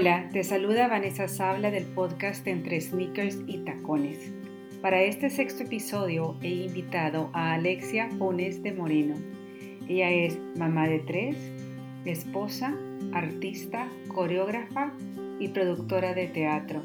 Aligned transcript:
Hola, 0.00 0.30
te 0.32 0.42
saluda 0.44 0.88
Vanessa 0.88 1.28
Sabla 1.28 1.70
del 1.70 1.84
podcast 1.84 2.46
Entre 2.46 2.80
Sneakers 2.80 3.36
y 3.46 3.58
Tacones. 3.58 4.32
Para 4.80 5.02
este 5.02 5.28
sexto 5.28 5.64
episodio 5.64 6.38
he 6.40 6.48
invitado 6.48 7.28
a 7.34 7.52
Alexia 7.52 8.08
Pones 8.18 8.62
de 8.62 8.72
Moreno. 8.72 9.14
Ella 9.90 10.08
es 10.08 10.38
mamá 10.56 10.88
de 10.88 11.00
tres, 11.00 11.36
esposa, 12.06 12.74
artista, 13.12 13.90
coreógrafa 14.08 14.90
y 15.38 15.48
productora 15.48 16.14
de 16.14 16.28
teatro. 16.28 16.82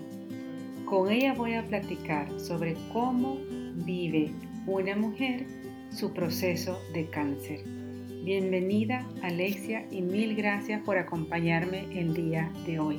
Con 0.84 1.10
ella 1.10 1.36
voy 1.36 1.54
a 1.54 1.66
platicar 1.66 2.38
sobre 2.38 2.76
cómo 2.92 3.38
vive 3.76 4.34
una 4.68 4.98
mujer 4.98 5.46
su 5.90 6.12
proceso 6.12 6.78
de 6.94 7.10
cáncer. 7.10 7.85
Bienvenida 8.26 9.08
Alexia 9.22 9.86
y 9.92 10.02
mil 10.02 10.36
gracias 10.36 10.82
por 10.82 10.98
acompañarme 10.98 11.86
el 11.92 12.16
día 12.16 12.52
de 12.66 12.80
hoy. 12.80 12.98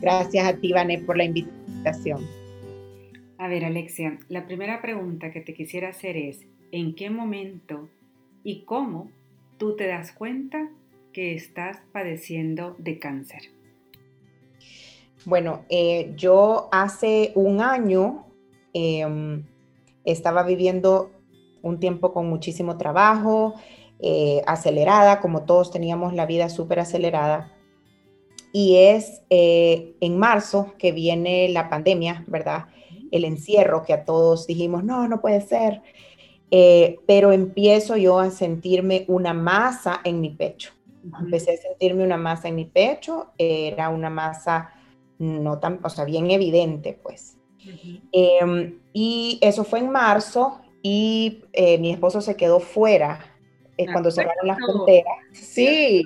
Gracias 0.00 0.46
a 0.46 0.56
ti, 0.56 0.72
Vané, 0.72 1.00
por 1.00 1.18
la 1.18 1.24
invitación. 1.24 2.26
A 3.36 3.48
ver, 3.48 3.66
Alexia, 3.66 4.18
la 4.30 4.46
primera 4.46 4.80
pregunta 4.80 5.30
que 5.30 5.42
te 5.42 5.52
quisiera 5.52 5.90
hacer 5.90 6.16
es, 6.16 6.40
¿en 6.70 6.94
qué 6.94 7.10
momento 7.10 7.90
y 8.42 8.64
cómo 8.64 9.10
tú 9.58 9.76
te 9.76 9.86
das 9.86 10.12
cuenta 10.12 10.70
que 11.12 11.34
estás 11.34 11.82
padeciendo 11.92 12.74
de 12.78 12.98
cáncer? 12.98 13.42
Bueno, 15.26 15.66
eh, 15.68 16.14
yo 16.16 16.70
hace 16.72 17.32
un 17.34 17.60
año 17.60 18.24
em, 18.72 19.44
estaba 20.06 20.44
viviendo 20.44 21.10
un 21.60 21.78
tiempo 21.78 22.14
con 22.14 22.30
muchísimo 22.30 22.78
trabajo, 22.78 23.54
eh, 24.04 24.42
acelerada, 24.48 25.20
como 25.20 25.44
todos 25.44 25.70
teníamos 25.70 26.12
la 26.12 26.26
vida 26.26 26.48
súper 26.48 26.80
acelerada. 26.80 27.52
Y 28.52 28.74
es 28.78 29.22
eh, 29.30 29.94
en 30.00 30.18
marzo 30.18 30.74
que 30.76 30.90
viene 30.90 31.48
la 31.50 31.70
pandemia, 31.70 32.24
¿verdad? 32.26 32.66
El 33.12 33.24
encierro 33.24 33.84
que 33.84 33.92
a 33.92 34.04
todos 34.04 34.48
dijimos, 34.48 34.82
no, 34.82 35.06
no 35.06 35.20
puede 35.20 35.40
ser. 35.40 35.82
Eh, 36.50 36.98
pero 37.06 37.30
empiezo 37.30 37.96
yo 37.96 38.18
a 38.18 38.32
sentirme 38.32 39.04
una 39.06 39.34
masa 39.34 40.00
en 40.02 40.20
mi 40.20 40.30
pecho. 40.30 40.72
Empecé 41.20 41.52
a 41.52 41.56
sentirme 41.56 42.02
una 42.02 42.16
masa 42.16 42.48
en 42.48 42.56
mi 42.56 42.64
pecho, 42.64 43.30
era 43.38 43.88
una 43.88 44.10
masa 44.10 44.70
no 45.18 45.60
tan, 45.60 45.78
o 45.80 45.88
sea, 45.88 46.04
bien 46.04 46.28
evidente, 46.32 46.98
pues. 47.00 47.38
Em, 48.10 48.80
y 48.92 49.38
eso 49.42 49.62
fue 49.62 49.78
en 49.78 49.90
marzo 49.90 50.60
y 50.82 51.44
mi 51.78 51.92
esposo 51.92 52.20
se 52.20 52.36
quedó 52.36 52.58
fuera 52.58 53.31
cuando 53.90 54.10
cerraron 54.10 54.46
las 54.46 54.58
fronteras. 54.58 55.14
Sí, 55.32 56.04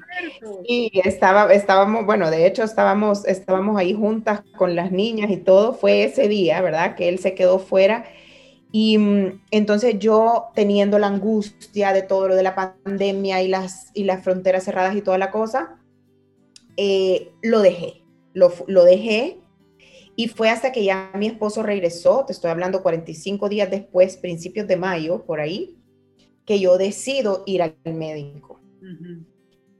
y 0.64 0.90
estaba, 1.04 1.52
estábamos, 1.52 2.06
bueno, 2.06 2.30
de 2.30 2.46
hecho 2.46 2.62
estábamos, 2.62 3.26
estábamos 3.26 3.76
ahí 3.78 3.92
juntas 3.92 4.42
con 4.56 4.74
las 4.76 4.92
niñas 4.92 5.30
y 5.30 5.36
todo, 5.36 5.74
fue 5.74 6.04
ese 6.04 6.28
día, 6.28 6.60
¿verdad? 6.60 6.94
Que 6.94 7.08
él 7.08 7.18
se 7.18 7.34
quedó 7.34 7.58
fuera. 7.58 8.04
Y 8.72 8.98
mm, 8.98 9.42
entonces 9.50 9.98
yo 9.98 10.48
teniendo 10.54 10.98
la 10.98 11.08
angustia 11.08 11.92
de 11.92 12.02
todo 12.02 12.28
lo 12.28 12.36
de 12.36 12.42
la 12.42 12.54
pandemia 12.54 13.42
y 13.42 13.48
las, 13.48 13.90
y 13.94 14.04
las 14.04 14.22
fronteras 14.22 14.64
cerradas 14.64 14.94
y 14.96 15.02
toda 15.02 15.18
la 15.18 15.30
cosa, 15.30 15.78
eh, 16.76 17.32
lo 17.42 17.60
dejé, 17.60 18.02
lo, 18.34 18.52
lo 18.66 18.84
dejé. 18.84 19.40
Y 20.14 20.28
fue 20.28 20.48
hasta 20.48 20.72
que 20.72 20.84
ya 20.84 21.10
mi 21.14 21.26
esposo 21.26 21.62
regresó, 21.62 22.24
te 22.26 22.32
estoy 22.32 22.50
hablando 22.50 22.82
45 22.82 23.48
días 23.48 23.70
después, 23.70 24.16
principios 24.16 24.66
de 24.66 24.76
mayo, 24.76 25.24
por 25.26 25.40
ahí, 25.40 25.76
que 26.46 26.60
yo 26.60 26.78
decido 26.78 27.42
ir 27.46 27.62
al 27.62 27.76
médico. 27.84 28.60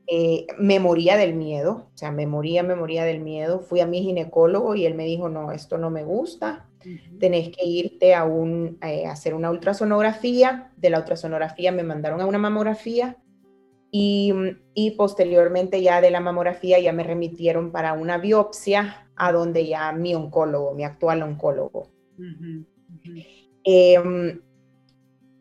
Eh, 0.09 0.47
me 0.59 0.79
moría 0.79 1.17
del 1.17 1.35
miedo, 1.35 1.89
o 1.93 1.97
sea, 1.97 2.13
me 2.13 2.27
moría, 2.27 2.63
me 2.63 2.77
moría 2.77 3.05
del 3.05 3.21
miedo. 3.21 3.61
Fui 3.61 3.81
a 3.81 3.87
mi 3.87 4.03
ginecólogo 4.03 4.75
y 4.75 4.85
él 4.85 4.95
me 4.95 5.05
dijo, 5.05 5.29
no, 5.29 5.53
esto 5.53 5.79
no 5.79 5.91
me 5.91 6.05
gusta, 6.05 6.69
tenés 7.19 7.49
que 7.49 7.67
irte 7.67 8.15
a, 8.15 8.25
un, 8.25 8.79
eh, 8.83 9.07
hacer 9.07 9.35
una 9.35 9.51
ultrasonografía. 9.51 10.73
De 10.77 10.91
la 10.91 10.99
ultrasonografía 10.99 11.73
me 11.73 11.83
mandaron 11.83 12.21
a 12.21 12.27
una 12.27 12.39
mamografía 12.39 13.17
y, 13.91 14.33
y, 14.75 14.93
posteriormente 14.93 15.83
ya 15.83 16.01
de 16.01 16.11
la 16.11 16.21
mamografía 16.21 16.79
ya 16.79 16.93
me 16.93 17.03
remitieron 17.03 17.73
para 17.73 17.93
una 17.95 18.19
biopsia 18.19 19.09
a 19.17 19.33
donde 19.33 19.67
ya 19.67 19.93
mi 19.93 20.15
oncólogo, 20.15 20.75
mi 20.75 20.85
actual 20.85 21.23
oncólogo. 21.23 21.89
Em, 23.65 24.41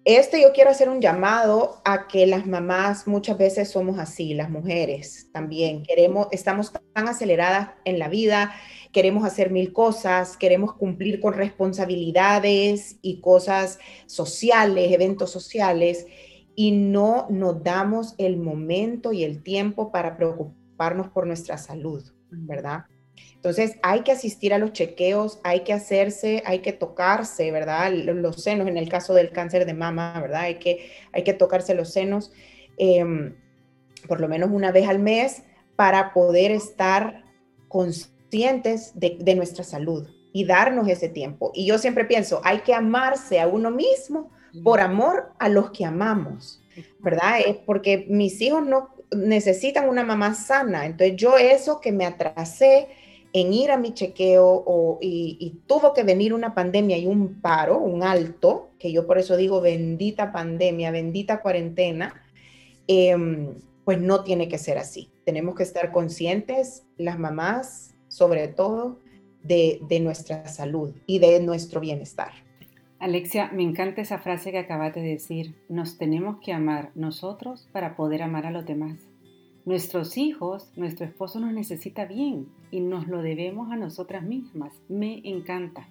este 0.05 0.39
yo 0.39 0.53
quiero 0.53 0.69
hacer 0.69 0.87
un 0.87 1.01
llamado 1.01 1.81
a 1.83 2.07
que 2.07 2.27
las 2.27 2.45
mamás 2.45 3.07
muchas 3.07 3.39
veces 3.39 3.71
somos 3.71 3.97
así, 3.97 4.35
las 4.35 4.51
mujeres 4.51 5.29
también. 5.31 5.81
Queremos, 5.81 6.27
estamos 6.31 6.71
tan 6.93 7.07
aceleradas 7.07 7.71
en 7.85 7.97
la 7.97 8.07
vida, 8.07 8.53
queremos 8.91 9.25
hacer 9.25 9.49
mil 9.49 9.73
cosas, 9.73 10.37
queremos 10.37 10.75
cumplir 10.75 11.19
con 11.19 11.33
responsabilidades 11.33 12.97
y 13.01 13.19
cosas 13.19 13.79
sociales, 14.05 14.91
eventos 14.91 15.31
sociales, 15.31 16.05
y 16.53 16.71
no 16.71 17.25
nos 17.31 17.63
damos 17.63 18.13
el 18.19 18.37
momento 18.37 19.11
y 19.11 19.23
el 19.23 19.41
tiempo 19.41 19.91
para 19.91 20.15
preocuparnos 20.15 21.09
por 21.09 21.25
nuestra 21.25 21.57
salud, 21.57 22.03
¿verdad? 22.29 22.85
Entonces 23.45 23.77
hay 23.83 24.01
que 24.01 24.11
asistir 24.11 24.55
a 24.55 24.57
los 24.57 24.73
chequeos, 24.73 25.39
hay 25.43 25.59
que 25.59 25.71
hacerse, 25.71 26.41
hay 26.47 26.63
que 26.63 26.73
tocarse, 26.73 27.51
¿verdad? 27.51 27.91
Los 27.93 28.41
senos, 28.41 28.67
en 28.67 28.75
el 28.75 28.89
caso 28.89 29.13
del 29.13 29.29
cáncer 29.29 29.67
de 29.67 29.75
mama, 29.75 30.19
¿verdad? 30.19 30.41
Hay 30.41 30.55
que, 30.55 30.89
hay 31.11 31.23
que 31.23 31.33
tocarse 31.33 31.75
los 31.75 31.93
senos 31.93 32.31
em, 32.77 33.35
por 34.07 34.19
lo 34.19 34.27
menos 34.27 34.49
una 34.51 34.71
vez 34.71 34.87
al 34.87 34.97
mes 34.97 35.43
para 35.75 36.11
poder 36.11 36.49
estar 36.49 37.23
conscientes 37.67 38.99
de, 38.99 39.15
de 39.19 39.35
nuestra 39.35 39.63
salud 39.63 40.09
y 40.33 40.45
darnos 40.45 40.87
ese 40.87 41.07
tiempo. 41.07 41.51
Y 41.53 41.67
yo 41.67 41.77
siempre 41.77 42.05
pienso, 42.05 42.41
hay 42.43 42.61
que 42.61 42.73
amarse 42.73 43.39
a 43.39 43.45
uno 43.45 43.69
mismo 43.69 44.31
por 44.63 44.79
amor 44.79 45.33
a 45.37 45.49
los 45.49 45.69
que 45.69 45.85
amamos, 45.85 46.63
¿verdad? 46.97 47.41
Es 47.45 47.57
porque 47.57 48.07
mis 48.09 48.41
hijos 48.41 48.65
no 48.65 48.89
necesitan 49.15 49.87
una 49.87 50.03
mamá 50.03 50.33
sana. 50.33 50.87
Entonces 50.87 51.15
yo 51.15 51.37
eso 51.37 51.79
que 51.79 51.91
me 51.91 52.07
atrasé, 52.07 52.87
en 53.35 53.51
ir 53.51 53.69
a 53.69 53.77
mi 53.77 53.93
chequeo 53.93 54.97
y, 55.01 55.59
tuvo 55.67 55.93
que 55.93 56.03
venir 56.03 56.33
una 56.33 56.55
pandemia 56.55 56.97
y 56.97 57.05
un 57.05 57.41
paro, 57.41 57.79
un 57.79 58.01
alto, 58.01 58.69
que 58.79 58.93
yo 58.93 59.05
por 59.05 59.17
eso 59.17 59.35
digo 59.35 59.59
bendita 59.59 60.31
pandemia, 60.31 60.89
bendita 60.89 61.41
cuarentena, 61.41 62.13
em, 62.87 63.55
pues 63.83 63.99
no 63.99 64.23
tiene 64.23 64.47
que 64.47 64.57
ser 64.57 64.77
así. 64.77 65.09
Tenemos 65.25 65.55
que 65.55 65.63
estar 65.63 65.91
conscientes, 65.91 66.85
las 66.95 67.19
mamás 67.19 67.93
sobre 68.07 68.47
todo, 68.47 68.99
de, 69.43 69.81
de 69.89 69.99
nuestra 69.99 70.47
salud 70.47 70.93
y 71.05 71.19
de 71.19 71.41
nuestro 71.41 71.81
bienestar. 71.81 72.31
Alexia, 72.99 73.51
me 73.51 73.63
encanta 73.63 74.01
esa 74.01 74.19
frase 74.19 74.51
que 74.51 74.59
acabas 74.59 74.95
de 74.95 75.01
decir. 75.01 75.55
Nos 75.67 75.97
tenemos 75.97 76.37
que 76.39 76.53
amar 76.53 76.91
nosotros 76.95 77.67
para 77.73 77.97
poder 77.97 78.21
amar 78.21 78.45
a 78.45 78.51
los 78.51 78.65
demás. 78.65 79.09
Nuestros 79.65 80.17
hijos, 80.17 80.71
nuestro 80.75 81.05
esposo 81.05 81.39
nos 81.39 81.51
necesita 81.51 82.05
bien 82.05 82.47
y 82.69 82.81
nos 82.81 83.07
lo 83.07 83.23
debemos 83.23 83.71
a 83.71 83.75
nosotras 83.75 84.23
mismas. 84.23 84.73
Me 84.87 85.21
encanta. 85.23 85.87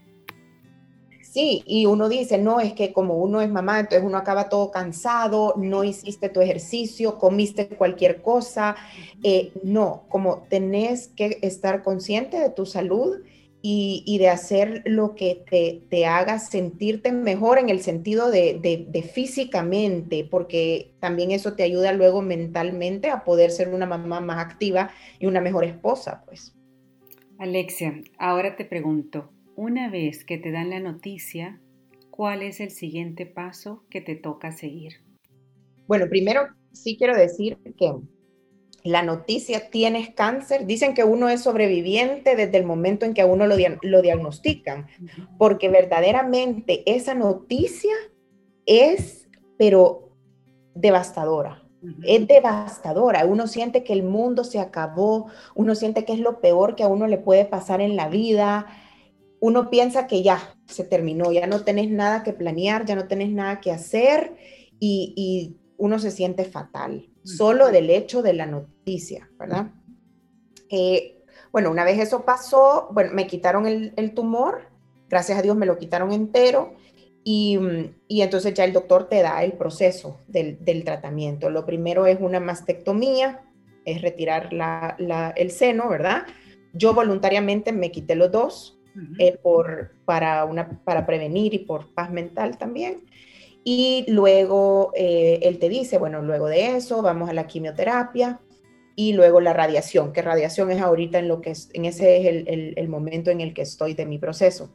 Sí, 1.34 1.64
y 1.66 1.86
uno 1.86 2.08
dice, 2.08 2.38
no, 2.38 2.60
es 2.60 2.74
que 2.74 2.92
como 2.92 3.16
uno 3.16 3.40
es 3.40 3.50
mamá, 3.50 3.80
entonces 3.80 4.06
uno 4.06 4.16
acaba 4.16 4.48
todo 4.48 4.70
cansado, 4.70 5.54
no 5.56 5.82
hiciste 5.82 6.28
tu 6.28 6.40
ejercicio, 6.40 7.18
comiste 7.18 7.66
cualquier 7.66 8.22
cosa. 8.22 8.76
Eh, 9.24 9.52
no, 9.64 10.04
como 10.08 10.44
tenés 10.48 11.08
que 11.08 11.38
estar 11.42 11.82
consciente 11.82 12.38
de 12.38 12.50
tu 12.50 12.66
salud 12.66 13.16
y, 13.66 14.19
de 14.19 14.28
hacer 14.28 14.82
lo 14.84 15.14
que 15.14 15.42
te, 15.88 16.04
haga 16.04 16.38
sentirte 16.38 17.12
mejor 17.12 17.58
en 17.58 17.70
el 17.70 17.80
sentido 17.80 18.30
de, 18.30 19.10
físicamente, 19.14 20.28
porque 20.30 20.92
también 21.00 21.30
eso 21.30 21.54
te 21.54 21.62
ayuda 21.62 21.94
luego 21.94 22.20
mentalmente 22.20 23.08
a 23.08 23.25
poder 23.25 23.50
ser 23.50 23.69
una 23.69 23.87
mamá 23.87 24.20
más 24.20 24.44
activa 24.44 24.90
y 25.19 25.25
una 25.25 25.40
mejor 25.40 25.64
esposa, 25.64 26.25
pues. 26.26 26.55
Alexia, 27.38 28.02
ahora 28.19 28.55
te 28.55 28.66
pregunto, 28.66 29.31
una 29.56 29.88
vez 29.88 30.26
que 30.26 30.37
te 30.37 30.50
dan 30.50 30.69
la 30.69 30.81
noticia, 30.81 31.58
¿cuál 32.11 32.43
es 32.43 32.61
el 32.61 32.70
siguiente 32.70 33.25
paso 33.25 33.87
que 33.88 34.02
te 34.02 34.14
toca 34.14 34.52
seguir? 34.52 35.00
Bueno, 35.87 36.06
primero 36.11 36.49
sí 36.72 36.99
quiero 36.99 37.16
decir 37.16 37.56
que 37.78 37.94
la 38.84 39.02
noticia, 39.02 39.70
tienes 39.70 40.10
cáncer, 40.10 40.66
dicen 40.66 40.92
que 40.92 41.04
uno 41.04 41.31
es 41.31 41.40
sobreviviente 41.40 42.36
desde 42.36 42.58
el 42.58 42.66
momento 42.66 43.06
en 43.06 43.14
que 43.14 43.22
a 43.22 43.26
uno 43.26 43.46
lo, 43.46 43.56
lo 43.81 44.02
diagnostican, 44.02 44.86
porque 45.38 45.70
verdaderamente 45.70 46.82
esa 46.84 47.14
noticia 47.14 47.94
es, 48.66 49.26
pero 49.56 50.10
devastadora. 50.75 51.62
Es 52.02 52.26
devastadora. 52.26 53.25
Uno 53.26 53.46
siente 53.46 53.84
que 53.84 53.94
el 53.94 54.02
mundo 54.02 54.44
se 54.44 54.58
acabó, 54.58 55.28
uno 55.54 55.75
siente 55.75 56.04
que 56.04 56.12
es 56.12 56.20
lo 56.20 56.40
peor 56.40 56.76
que 56.76 56.82
a 56.82 56.88
uno 56.88 57.06
le 57.06 57.19
puede 57.19 57.46
pasar 57.46 57.80
en 57.80 57.96
la 57.96 58.08
vida. 58.08 58.66
Uno 59.40 59.70
piensa 59.70 60.06
que 60.06 60.22
ya 60.22 60.56
se 60.66 60.84
terminó, 60.84 61.32
ya 61.32 61.46
no 61.46 61.62
tenés 61.64 61.90
nada 61.90 62.22
que 62.22 62.34
planear, 62.34 62.84
ya 62.84 62.96
no 62.96 63.06
tenés 63.06 63.30
nada 63.30 63.60
que 63.60 63.70
hacer 63.70 64.37
y, 64.78 65.14
y 65.16 65.56
uno 65.76 65.98
se 65.98 66.10
siente 66.10 66.44
fatal 66.44 67.08
solo 67.25 67.71
del 67.71 67.91
hecho 67.91 68.23
de 68.23 68.35
la 68.35 68.47
noticia, 68.47 69.29
¿verdad? 69.38 69.73
Eh, 70.71 71.23
Bueno, 71.53 71.71
una 71.71 71.85
vez 71.85 71.99
eso 71.99 72.25
pasó, 72.25 72.88
bueno, 72.93 73.12
me 73.12 73.26
quitaron 73.26 73.67
el, 73.67 74.15
tumor, 74.15 74.62
gracias 75.09 75.38
a 75.38 75.43
Dios 75.43 75.56
me 75.56 75.67
lo 75.67 75.79
quitaron 75.79 76.12
entero 76.12 76.75
y, 77.23 77.59
y, 78.09 78.23
entonces 78.23 78.55
ya 78.55 78.65
el 78.65 78.73
doctor 78.73 79.09
te 79.09 79.23
da 79.23 79.43
el 79.44 79.53
proceso 79.53 80.19
del, 80.26 80.65
del, 80.65 80.85
tratamiento. 80.85 81.50
Lo 81.50 81.65
primero 81.65 82.06
es 82.06 82.19
una 82.21 82.41
mastectomía, 82.41 83.43
es 83.85 84.03
retirar 84.03 84.53
la, 84.53 84.97
la, 84.99 85.31
el 85.31 85.50
seno, 85.50 85.88
¿verdad? 85.88 86.26
Yo 86.73 86.93
voluntariamente 86.93 87.73
me 87.73 87.91
quité 87.91 88.17
los 88.17 88.32
dos 88.32 88.79
eh, 89.19 89.38
por, 89.43 89.93
para, 90.05 90.44
una, 90.44 90.81
para 90.85 91.06
prevenir 91.06 91.55
y 91.55 91.61
por 91.61 91.94
paz 91.94 92.11
mental 92.11 92.59
también. 92.59 93.05
Y 93.64 94.05
luego 94.08 94.93
eh, 94.94 95.40
él 95.43 95.58
te 95.58 95.70
dice, 95.70 95.96
bueno, 95.96 96.20
luego 96.20 96.49
de 96.49 96.76
eso 96.76 97.00
vamos 97.00 97.31
a 97.31 97.32
la 97.32 97.46
quimioterapia 97.46 98.40
y 98.94 99.14
luego 99.14 99.40
la 99.40 99.55
radiación, 99.55 100.12
que 100.12 100.22
radiación 100.22 100.70
es 100.70 100.81
ahorita 100.81 101.19
en 101.19 101.28
lo 101.28 101.40
que 101.40 101.50
es, 101.50 101.70
en 101.72 101.87
ese 101.87 102.19
es 102.19 102.46
el, 102.46 102.75
el, 102.76 102.88
momento 102.88 103.31
en 103.31 103.40
el 103.40 103.55
que 103.55 103.62
estoy 103.62 103.94
de 103.94 104.06
mi 104.06 104.19
proceso, 104.19 104.70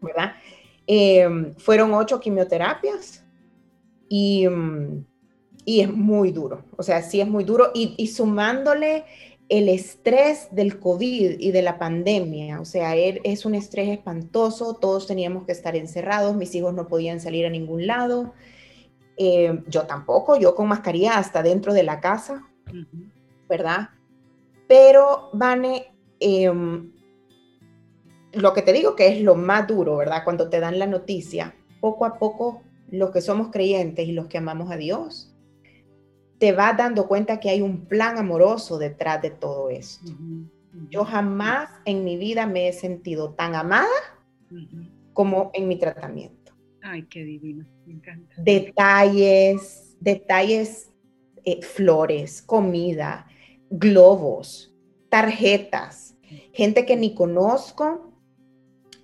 ¿verdad? 0.00 0.34
Em, 0.86 1.54
fueron 1.56 1.94
ocho 1.94 2.20
quimioterapias 2.20 3.24
y, 4.08 4.46
mm, 4.46 5.04
y, 5.64 5.80
es 5.80 5.92
muy 5.92 6.30
duro, 6.30 6.64
o 6.76 6.82
sea, 6.82 7.02
sí 7.02 7.20
es 7.20 7.26
muy 7.26 7.42
duro 7.42 7.72
y, 7.74 7.94
y 7.96 8.06
sumándole 8.08 9.04
el 9.48 9.68
estrés 9.68 10.48
del 10.50 10.80
COVID 10.80 11.38
y 11.38 11.50
de 11.52 11.62
la 11.62 11.78
pandemia, 11.78 12.60
o 12.60 12.64
sea, 12.64 12.96
er, 12.96 13.20
es 13.22 13.46
un 13.46 13.54
estrés 13.54 13.88
espantoso, 13.88 14.74
todos 14.74 15.06
teníamos 15.06 15.44
que 15.44 15.52
estar 15.52 15.76
encerrados, 15.76 16.34
mis 16.34 16.54
hijos 16.54 16.74
no 16.74 16.88
podían 16.88 17.20
salir 17.20 17.46
a 17.46 17.50
ningún 17.50 17.86
lado, 17.86 18.34
eh, 19.16 19.62
yo 19.68 19.86
tampoco, 19.86 20.36
yo 20.36 20.54
con 20.54 20.68
mascarilla 20.68 21.18
hasta 21.18 21.42
dentro 21.42 21.72
de 21.72 21.84
la 21.84 22.00
casa, 22.00 22.48
¿verdad? 23.48 23.90
Pero, 24.66 25.30
Vane, 25.32 25.94
em, 26.18 26.92
lo 28.32 28.52
que 28.52 28.62
te 28.62 28.72
digo 28.72 28.96
que 28.96 29.08
es 29.08 29.22
lo 29.22 29.36
más 29.36 29.68
duro, 29.68 29.96
¿verdad? 29.96 30.24
Cuando 30.24 30.50
te 30.50 30.60
dan 30.60 30.78
la 30.78 30.86
noticia, 30.86 31.54
poco 31.80 32.04
a 32.04 32.18
poco 32.18 32.62
los 32.90 33.10
que 33.10 33.20
somos 33.20 33.50
creyentes 33.50 34.06
y 34.08 34.12
los 34.12 34.26
que 34.26 34.38
amamos 34.38 34.70
a 34.70 34.76
Dios, 34.76 35.35
te 36.38 36.52
vas 36.52 36.76
dando 36.76 37.06
cuenta 37.06 37.40
que 37.40 37.50
hay 37.50 37.62
un 37.62 37.86
plan 37.86 38.18
amoroso 38.18 38.78
detrás 38.78 39.22
de 39.22 39.30
todo 39.30 39.70
esto. 39.70 40.12
Yo 40.90 41.04
jamás 41.04 41.70
en 41.84 42.04
mi 42.04 42.16
vida 42.16 42.46
me 42.46 42.68
he 42.68 42.72
sentido 42.72 43.34
tan 43.34 43.54
amada 43.54 43.88
como 45.12 45.50
en 45.54 45.68
mi 45.68 45.76
tratamiento. 45.76 46.52
Ay, 46.82 47.04
qué 47.04 47.24
divino, 47.24 47.66
me 47.86 47.94
encanta. 47.94 48.34
Detalles, 48.36 49.96
detalles, 49.98 50.92
eh, 51.44 51.62
flores, 51.62 52.42
comida, 52.42 53.26
globos, 53.70 54.74
tarjetas, 55.08 56.16
gente 56.52 56.84
que 56.84 56.96
ni 56.96 57.14
conozco 57.14 58.12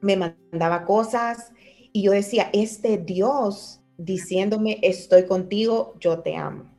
me 0.01 0.17
mandaba 0.17 0.85
cosas 0.85 1.53
y 1.93 2.03
yo 2.03 2.13
decía, 2.13 2.51
este 2.53 2.99
Dios 2.99 3.81
diciéndome, 3.97 4.79
estoy 4.83 5.25
contigo, 5.25 5.95
yo 6.01 6.21
te 6.21 6.37
amo. 6.37 6.72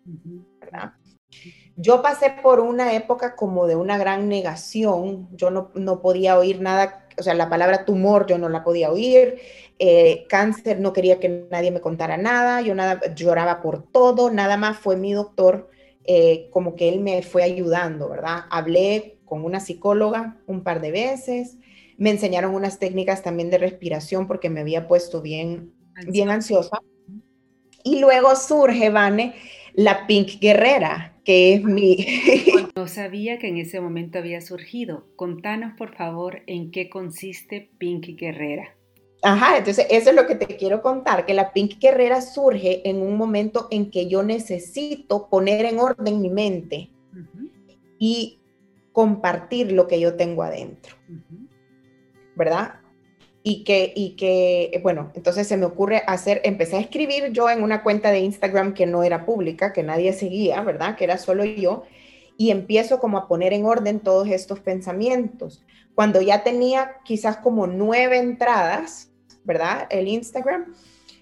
Yo 1.75 2.01
pasé 2.01 2.35
por 2.44 2.59
una 2.59 2.94
época 2.94 3.35
como 3.35 3.65
de 3.65 3.75
una 3.75 3.97
gran 3.97 4.29
negación, 4.29 5.27
yo 5.31 5.50
no, 5.50 5.71
no 5.73 6.01
podía 6.01 6.38
oír 6.38 6.61
nada, 6.61 7.07
o 7.17 7.23
sea, 7.23 7.33
la 7.33 7.50
palabra 7.50 7.85
tumor 7.85 8.27
yo 8.27 8.38
no 8.38 8.47
la 8.50 8.63
podía 8.63 8.91
oír, 8.91 9.39
eh, 9.79 10.25
cáncer 10.29 10.79
no 10.79 10.94
quería 10.94 11.19
que 11.19 11.47
nadie 11.50 11.71
me 11.71 11.81
contara 11.81 12.17
nada, 12.17 12.61
yo 12.61 12.75
nada, 12.75 13.01
lloraba 13.15 13.61
por 13.61 13.83
todo, 13.91 14.29
nada 14.29 14.55
más 14.55 14.77
fue 14.77 14.97
mi 14.97 15.13
doctor, 15.13 15.69
eh, 16.03 16.50
como 16.51 16.75
que 16.75 16.89
él 16.89 17.00
me 17.00 17.23
fue 17.23 17.44
ayudando, 17.44 18.07
¿verdad? 18.07 18.41
Hablé 18.51 19.17
con 19.25 19.44
una 19.44 19.59
psicóloga 19.59 20.38
un 20.45 20.63
par 20.63 20.79
de 20.79 20.91
veces, 20.91 21.57
me 21.97 22.11
enseñaron 22.11 22.53
unas 22.53 22.77
técnicas 22.77 23.23
también 23.23 23.50
de 23.50 23.57
respiración 23.57 24.27
porque 24.27 24.50
me 24.50 24.61
había 24.61 24.88
puesto 24.88 25.21
bien, 25.21 25.73
bien 26.07 26.29
ansiosa. 26.29 26.79
Y 27.83 28.00
luego 28.00 28.35
surge, 28.35 28.89
Vane, 28.89 29.35
la 29.74 30.08
Pink 30.08 30.40
Guerrera, 30.40 31.18
que 31.25 31.56
es 31.56 31.64
mi... 31.64 31.98
no 32.75 32.88
sabía 32.88 33.40
que 33.40 33.48
en 33.48 33.58
ese 33.58 33.81
momento 33.81 34.20
había 34.20 34.42
surgido. 34.42 35.08
Contanos, 35.16 35.74
por 35.78 35.96
favor, 35.96 36.42
en 36.48 36.72
qué 36.72 36.90
consiste 36.90 37.72
Pink 37.78 38.08
Guerrera. 38.18 38.75
Ajá, 39.22 39.58
entonces 39.58 39.88
eso 39.90 40.10
es 40.10 40.16
lo 40.16 40.28
que 40.28 40.36
te 40.36 40.58
quiero 40.58 40.81
contar, 40.81 41.25
que 41.25 41.34
la 41.34 41.54
Pink 41.54 41.80
Guerrera 41.80 42.22
surge 42.22 42.88
en 42.88 43.02
un 43.02 43.16
momento 43.16 43.68
en 43.72 43.90
que 43.90 44.10
yo 44.10 44.22
necesito 44.22 45.30
poner 45.30 45.66
en 45.66 45.80
orden 45.80 46.22
mi 46.22 46.30
mente 46.30 46.92
y 47.98 48.42
compartir 48.92 49.72
lo 49.72 49.88
que 49.88 50.02
yo 50.02 50.16
tengo 50.16 50.44
adentro, 50.44 50.98
¿verdad? 52.36 52.81
Y 53.45 53.66
que, 53.66 53.92
y 53.94 54.16
que, 54.16 54.80
bueno, 54.81 55.12
entonces 55.16 55.45
se 55.48 55.57
me 55.57 55.66
ocurre 55.66 56.01
hacer, 56.07 56.40
empecé 56.45 56.78
a 56.78 56.80
escribir 56.80 57.31
yo 57.34 57.50
en 57.50 57.62
una 57.62 57.84
cuenta 57.84 58.10
de 58.10 58.22
Instagram 58.22 58.74
que 58.74 58.86
no 58.86 59.04
era 59.04 59.25
pública, 59.25 59.74
que 59.74 59.84
nadie 59.84 60.13
seguía, 60.13 60.62
¿verdad? 60.62 60.95
Que 60.95 61.04
era 61.04 61.18
solo 61.18 61.44
yo, 61.44 61.84
y 62.38 62.51
empiezo 62.51 63.00
como 63.00 63.18
a 63.18 63.28
poner 63.28 63.51
en 63.51 63.66
orden 63.66 64.00
todos 64.00 64.30
estos 64.30 64.62
pensamientos. 64.62 65.62
Cuando 65.94 66.22
ya 66.22 66.44
tenía 66.44 66.98
quizás 67.04 67.38
como 67.38 67.68
nueve 67.68 68.18
entradas, 68.18 69.12
¿verdad? 69.44 69.88
El 69.89 70.07
Instagram, 70.07 70.74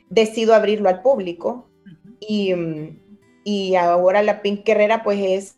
decido 0.09 0.53
abrirlo 0.53 0.89
al 0.89 1.01
público 1.01 1.69
y, 2.19 2.53
y 3.43 3.75
ahora 3.75 4.21
la 4.21 4.43
Pink 4.43 4.63
Guerrera 4.63 5.03
pues 5.03 5.19
es, 5.19 5.55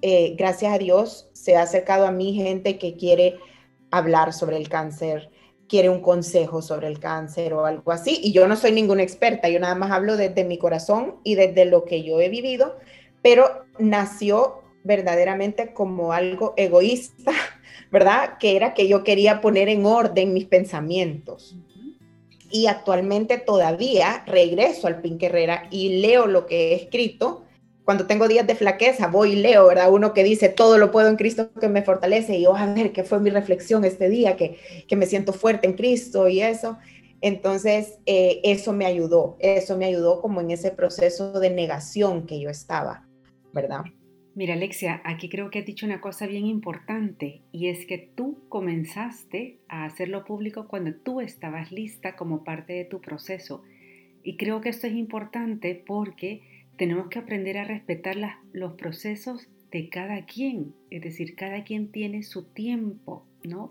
eh, 0.00 0.36
gracias 0.38 0.72
a 0.72 0.78
Dios, 0.78 1.28
se 1.32 1.56
ha 1.56 1.62
acercado 1.62 2.06
a 2.06 2.12
mí 2.12 2.34
gente 2.34 2.78
que 2.78 2.94
quiere 2.96 3.36
hablar 3.90 4.32
sobre 4.32 4.58
el 4.58 4.68
cáncer 4.68 5.30
quiere 5.74 5.88
un 5.88 6.02
consejo 6.02 6.62
sobre 6.62 6.86
el 6.86 7.00
cáncer 7.00 7.52
o 7.52 7.66
algo 7.66 7.90
así. 7.90 8.20
Y 8.22 8.30
yo 8.30 8.46
no 8.46 8.54
soy 8.54 8.70
ninguna 8.70 9.02
experta, 9.02 9.48
yo 9.48 9.58
nada 9.58 9.74
más 9.74 9.90
hablo 9.90 10.16
desde 10.16 10.44
mi 10.44 10.56
corazón 10.56 11.16
y 11.24 11.34
desde 11.34 11.64
lo 11.64 11.84
que 11.84 12.04
yo 12.04 12.20
he 12.20 12.28
vivido, 12.28 12.76
pero 13.22 13.64
nació 13.80 14.62
verdaderamente 14.84 15.74
como 15.74 16.12
algo 16.12 16.54
egoísta, 16.56 17.32
¿verdad? 17.90 18.38
Que 18.38 18.54
era 18.54 18.72
que 18.72 18.86
yo 18.86 19.02
quería 19.02 19.40
poner 19.40 19.68
en 19.68 19.84
orden 19.84 20.32
mis 20.32 20.44
pensamientos. 20.44 21.56
Y 22.52 22.68
actualmente 22.68 23.38
todavía 23.38 24.22
regreso 24.28 24.86
al 24.86 25.00
Pink 25.00 25.24
Herrera 25.24 25.66
y 25.72 26.00
leo 26.00 26.28
lo 26.28 26.46
que 26.46 26.68
he 26.68 26.74
escrito 26.76 27.42
cuando 27.84 28.06
tengo 28.06 28.28
días 28.28 28.46
de 28.46 28.54
flaqueza, 28.54 29.08
voy 29.08 29.32
y 29.32 29.36
leo, 29.36 29.66
¿verdad? 29.66 29.92
Uno 29.92 30.14
que 30.14 30.24
dice, 30.24 30.48
todo 30.48 30.78
lo 30.78 30.90
puedo 30.90 31.08
en 31.08 31.16
Cristo 31.16 31.50
que 31.52 31.68
me 31.68 31.82
fortalece, 31.82 32.36
y 32.36 32.42
yo, 32.44 32.56
a 32.56 32.72
ver, 32.72 32.92
¿qué 32.92 33.04
fue 33.04 33.20
mi 33.20 33.30
reflexión 33.30 33.84
este 33.84 34.08
día? 34.08 34.36
Que, 34.36 34.58
que 34.88 34.96
me 34.96 35.06
siento 35.06 35.32
fuerte 35.32 35.66
en 35.66 35.74
Cristo 35.74 36.28
y 36.28 36.40
eso. 36.40 36.78
Entonces, 37.20 37.98
eh, 38.06 38.40
eso 38.44 38.72
me 38.72 38.86
ayudó, 38.86 39.36
eso 39.38 39.76
me 39.76 39.86
ayudó 39.86 40.20
como 40.20 40.40
en 40.40 40.50
ese 40.50 40.70
proceso 40.70 41.38
de 41.40 41.50
negación 41.50 42.26
que 42.26 42.40
yo 42.40 42.50
estaba, 42.50 43.06
¿verdad? 43.52 43.84
Mira, 44.34 44.54
Alexia, 44.54 45.00
aquí 45.04 45.28
creo 45.28 45.50
que 45.50 45.60
has 45.60 45.66
dicho 45.66 45.86
una 45.86 46.00
cosa 46.00 46.26
bien 46.26 46.46
importante 46.46 47.42
y 47.52 47.68
es 47.68 47.86
que 47.86 47.98
tú 47.98 48.48
comenzaste 48.48 49.60
a 49.68 49.84
hacerlo 49.84 50.24
público 50.24 50.66
cuando 50.68 50.92
tú 50.94 51.20
estabas 51.20 51.70
lista 51.70 52.16
como 52.16 52.44
parte 52.44 52.72
de 52.72 52.84
tu 52.84 53.00
proceso. 53.00 53.62
Y 54.24 54.36
creo 54.36 54.60
que 54.60 54.70
esto 54.70 54.86
es 54.86 54.94
importante 54.94 55.82
porque 55.86 56.53
tenemos 56.76 57.08
que 57.08 57.18
aprender 57.18 57.58
a 57.58 57.64
respetar 57.64 58.16
los 58.52 58.74
procesos 58.74 59.48
de 59.70 59.88
cada 59.88 60.24
quien, 60.24 60.74
es 60.90 61.02
decir, 61.02 61.34
cada 61.34 61.64
quien 61.64 61.90
tiene 61.90 62.22
su 62.22 62.44
tiempo, 62.44 63.26
¿no? 63.42 63.70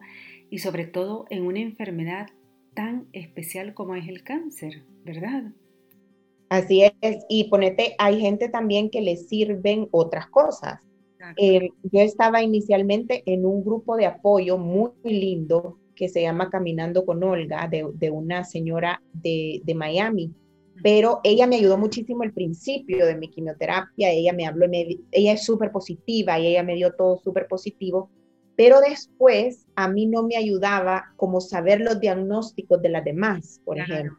Y 0.49 0.59
sobre 0.59 0.85
todo 0.85 1.25
en 1.29 1.43
una 1.43 1.59
enfermedad 1.59 2.27
tan 2.73 3.07
especial 3.13 3.73
como 3.73 3.95
es 3.95 4.07
el 4.07 4.23
cáncer, 4.23 4.83
¿verdad? 5.05 5.51
Así 6.49 6.83
es, 6.83 7.25
y 7.29 7.45
ponete, 7.45 7.95
hay 7.97 8.19
gente 8.19 8.49
también 8.49 8.89
que 8.89 9.01
le 9.01 9.15
sirven 9.15 9.87
otras 9.91 10.27
cosas. 10.27 10.81
Eh, 11.37 11.69
yo 11.83 12.01
estaba 12.01 12.43
inicialmente 12.43 13.23
en 13.25 13.45
un 13.45 13.63
grupo 13.63 13.95
de 13.95 14.05
apoyo 14.05 14.57
muy 14.57 14.91
lindo 15.03 15.79
que 15.95 16.09
se 16.09 16.21
llama 16.21 16.49
Caminando 16.49 17.05
con 17.05 17.23
Olga, 17.23 17.67
de, 17.69 17.87
de 17.93 18.09
una 18.09 18.43
señora 18.43 19.01
de, 19.13 19.61
de 19.63 19.73
Miami, 19.73 20.33
pero 20.81 21.19
ella 21.23 21.47
me 21.47 21.57
ayudó 21.57 21.77
muchísimo 21.77 22.23
al 22.23 22.33
principio 22.33 23.05
de 23.05 23.15
mi 23.15 23.29
quimioterapia, 23.29 24.09
ella 24.09 24.33
me 24.33 24.47
habló, 24.47 24.65
ella 25.11 25.33
es 25.33 25.45
súper 25.45 25.71
positiva 25.71 26.39
y 26.39 26.47
ella 26.47 26.63
me 26.63 26.75
dio 26.75 26.93
todo 26.93 27.17
súper 27.17 27.47
positivo, 27.47 28.09
pero 28.55 28.79
después 28.81 29.65
a 29.75 29.87
mí 29.87 30.05
no 30.05 30.23
me 30.23 30.35
ayudaba 30.35 31.13
como 31.15 31.41
saber 31.41 31.81
los 31.81 31.99
diagnósticos 31.99 32.81
de 32.81 32.89
las 32.89 33.03
demás, 33.03 33.61
por 33.65 33.77
ejemplo. 33.79 34.17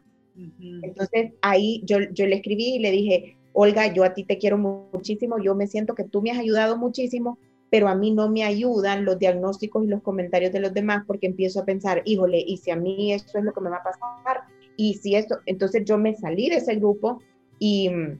Entonces 0.81 1.33
ahí 1.41 1.81
yo, 1.85 1.97
yo 2.11 2.25
le 2.27 2.35
escribí 2.35 2.75
y 2.75 2.79
le 2.79 2.91
dije, 2.91 3.37
Olga, 3.53 3.93
yo 3.93 4.03
a 4.03 4.13
ti 4.13 4.25
te 4.25 4.37
quiero 4.37 4.57
muchísimo, 4.57 5.37
yo 5.41 5.55
me 5.55 5.67
siento 5.67 5.95
que 5.95 6.03
tú 6.03 6.21
me 6.21 6.31
has 6.31 6.39
ayudado 6.39 6.77
muchísimo, 6.77 7.37
pero 7.69 7.87
a 7.87 7.95
mí 7.95 8.11
no 8.11 8.29
me 8.29 8.43
ayudan 8.43 9.05
los 9.05 9.17
diagnósticos 9.17 9.83
y 9.83 9.87
los 9.87 10.01
comentarios 10.01 10.51
de 10.51 10.59
los 10.59 10.73
demás 10.73 11.03
porque 11.07 11.27
empiezo 11.27 11.61
a 11.61 11.65
pensar, 11.65 12.01
híjole, 12.05 12.43
y 12.45 12.57
si 12.57 12.71
a 12.71 12.75
mí 12.75 13.13
esto 13.13 13.37
es 13.37 13.45
lo 13.45 13.53
que 13.53 13.61
me 13.61 13.69
va 13.69 13.77
a 13.77 13.83
pasar, 13.83 14.43
y 14.77 14.95
si 14.95 15.15
esto, 15.15 15.39
entonces 15.45 15.83
yo 15.85 15.97
me 15.97 16.15
salí 16.15 16.49
de 16.49 16.57
ese 16.57 16.75
grupo 16.75 17.21
y 17.59 17.89
mm, 17.89 18.19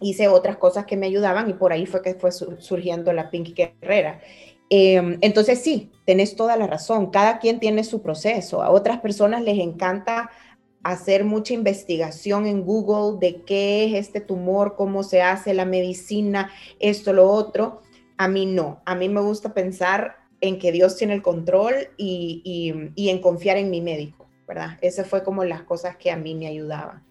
hice 0.00 0.28
otras 0.28 0.56
cosas 0.56 0.84
que 0.86 0.96
me 0.96 1.06
ayudaban 1.06 1.48
y 1.48 1.54
por 1.54 1.72
ahí 1.72 1.86
fue 1.86 2.02
que 2.02 2.14
fue 2.14 2.30
surgiendo 2.32 3.12
la 3.12 3.30
Pink 3.30 3.54
Guerrera. 3.54 4.20
Em, 4.68 5.18
entonces 5.20 5.60
sí, 5.60 5.90
tenés 6.06 6.34
toda 6.34 6.56
la 6.56 6.66
razón, 6.66 7.10
cada 7.10 7.38
quien 7.38 7.60
tiene 7.60 7.84
su 7.84 8.02
proceso, 8.02 8.62
a 8.62 8.70
otras 8.70 9.00
personas 9.00 9.42
les 9.42 9.58
encanta 9.58 10.30
hacer 10.82 11.24
mucha 11.24 11.54
investigación 11.54 12.46
en 12.46 12.64
Google 12.64 13.18
de 13.20 13.42
qué 13.42 13.84
es 13.84 14.06
este 14.06 14.20
tumor, 14.20 14.74
cómo 14.76 15.02
se 15.02 15.22
hace 15.22 15.54
la 15.54 15.64
medicina, 15.64 16.50
esto, 16.80 17.12
lo 17.12 17.30
otro. 17.30 17.82
A 18.16 18.28
mí 18.28 18.46
no, 18.46 18.82
a 18.84 18.94
mí 18.94 19.08
me 19.08 19.20
gusta 19.20 19.54
pensar 19.54 20.16
en 20.40 20.58
que 20.58 20.72
Dios 20.72 20.96
tiene 20.96 21.14
el 21.14 21.22
control 21.22 21.74
y, 21.96 22.42
y 22.96 23.08
en 23.10 23.20
confiar 23.20 23.58
en 23.58 23.70
mi 23.70 23.80
médico, 23.80 24.21
¿verdad? 24.52 24.78
Esas 24.82 25.08
fue 25.08 25.24
como 25.24 25.44
las 25.44 25.62
cosas 25.62 25.96
que 25.96 26.10
a 26.10 26.16
mí 26.16 26.34
me 26.34 26.46
ayudaban. 26.46 27.02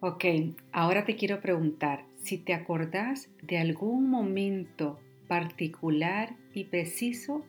Ok, 0.00 0.24
ahora 0.72 1.06
te 1.06 1.16
quiero 1.16 1.40
preguntar 1.40 2.04
si 2.18 2.36
te 2.36 2.52
acordás 2.52 3.30
de 3.42 3.56
algún 3.56 4.10
momento 4.10 4.98
particular 5.26 6.36
y 6.52 6.64
preciso 6.64 7.46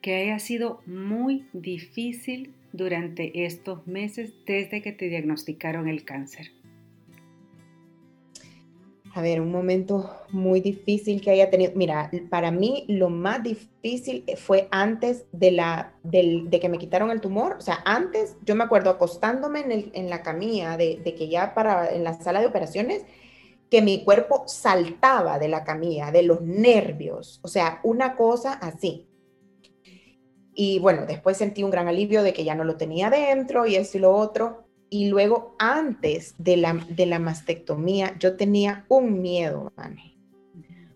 que 0.00 0.14
haya 0.14 0.38
sido 0.38 0.80
muy 0.86 1.48
difícil 1.52 2.54
durante 2.72 3.44
estos 3.44 3.84
meses 3.88 4.32
desde 4.46 4.80
que 4.80 4.92
te 4.92 5.08
diagnosticaron 5.08 5.88
el 5.88 6.04
cáncer. 6.04 6.52
A 9.16 9.22
ver, 9.22 9.40
un 9.40 9.50
momento 9.50 10.14
muy 10.28 10.60
difícil 10.60 11.22
que 11.22 11.30
haya 11.30 11.48
tenido. 11.48 11.72
Mira, 11.74 12.10
para 12.28 12.50
mí 12.50 12.84
lo 12.86 13.08
más 13.08 13.42
difícil 13.42 14.26
fue 14.36 14.68
antes 14.70 15.24
de, 15.32 15.52
la, 15.52 15.94
de 16.02 16.60
que 16.60 16.68
me 16.68 16.76
quitaron 16.76 17.10
el 17.10 17.22
tumor. 17.22 17.56
O 17.58 17.62
sea, 17.62 17.78
antes 17.86 18.36
yo 18.44 18.54
me 18.54 18.64
acuerdo 18.64 18.90
acostándome 18.90 19.90
en, 19.94 20.10
la 20.10 20.20
camilla 20.20 20.76
de, 20.76 21.00
de, 21.02 21.14
que 21.14 21.30
ya 21.30 21.54
para 21.54 21.88
en 21.94 22.04
la 22.04 22.12
sala 22.20 22.40
de 22.40 22.46
operaciones, 22.46 23.06
que 23.70 23.80
mi 23.80 24.04
cuerpo 24.04 24.44
saltaba 24.48 25.38
de 25.38 25.48
la 25.48 25.64
camilla, 25.64 26.10
de 26.10 26.22
los 26.22 26.42
nervios. 26.42 27.40
O 27.42 27.48
sea, 27.48 27.80
una 27.84 28.16
cosa 28.16 28.52
así. 28.52 29.08
Y 30.52 30.78
bueno, 30.80 31.06
después 31.06 31.38
sentí 31.38 31.62
un 31.62 31.70
gran 31.70 31.88
alivio 31.88 32.22
de 32.22 32.34
que 32.34 32.44
ya 32.44 32.54
no 32.54 32.64
lo 32.64 32.76
tenía 32.76 33.08
dentro 33.08 33.64
y 33.64 33.76
eso 33.76 33.96
y 33.96 34.02
lo 34.02 34.14
otro 34.14 34.65
y 34.90 35.08
luego 35.08 35.54
antes 35.58 36.34
de 36.38 36.56
la, 36.56 36.74
de 36.88 37.06
la 37.06 37.18
mastectomía 37.18 38.16
yo 38.18 38.36
tenía 38.36 38.84
un 38.88 39.20
miedo, 39.20 39.72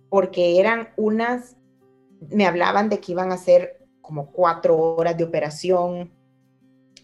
porque 0.08 0.60
eran 0.60 0.88
unas, 0.96 1.56
me 2.30 2.46
hablaban 2.46 2.88
de 2.88 3.00
que 3.00 3.12
iban 3.12 3.32
a 3.32 3.36
ser 3.36 3.78
como 4.00 4.30
cuatro 4.30 4.78
horas 4.78 5.16
de 5.16 5.24
operación, 5.24 6.12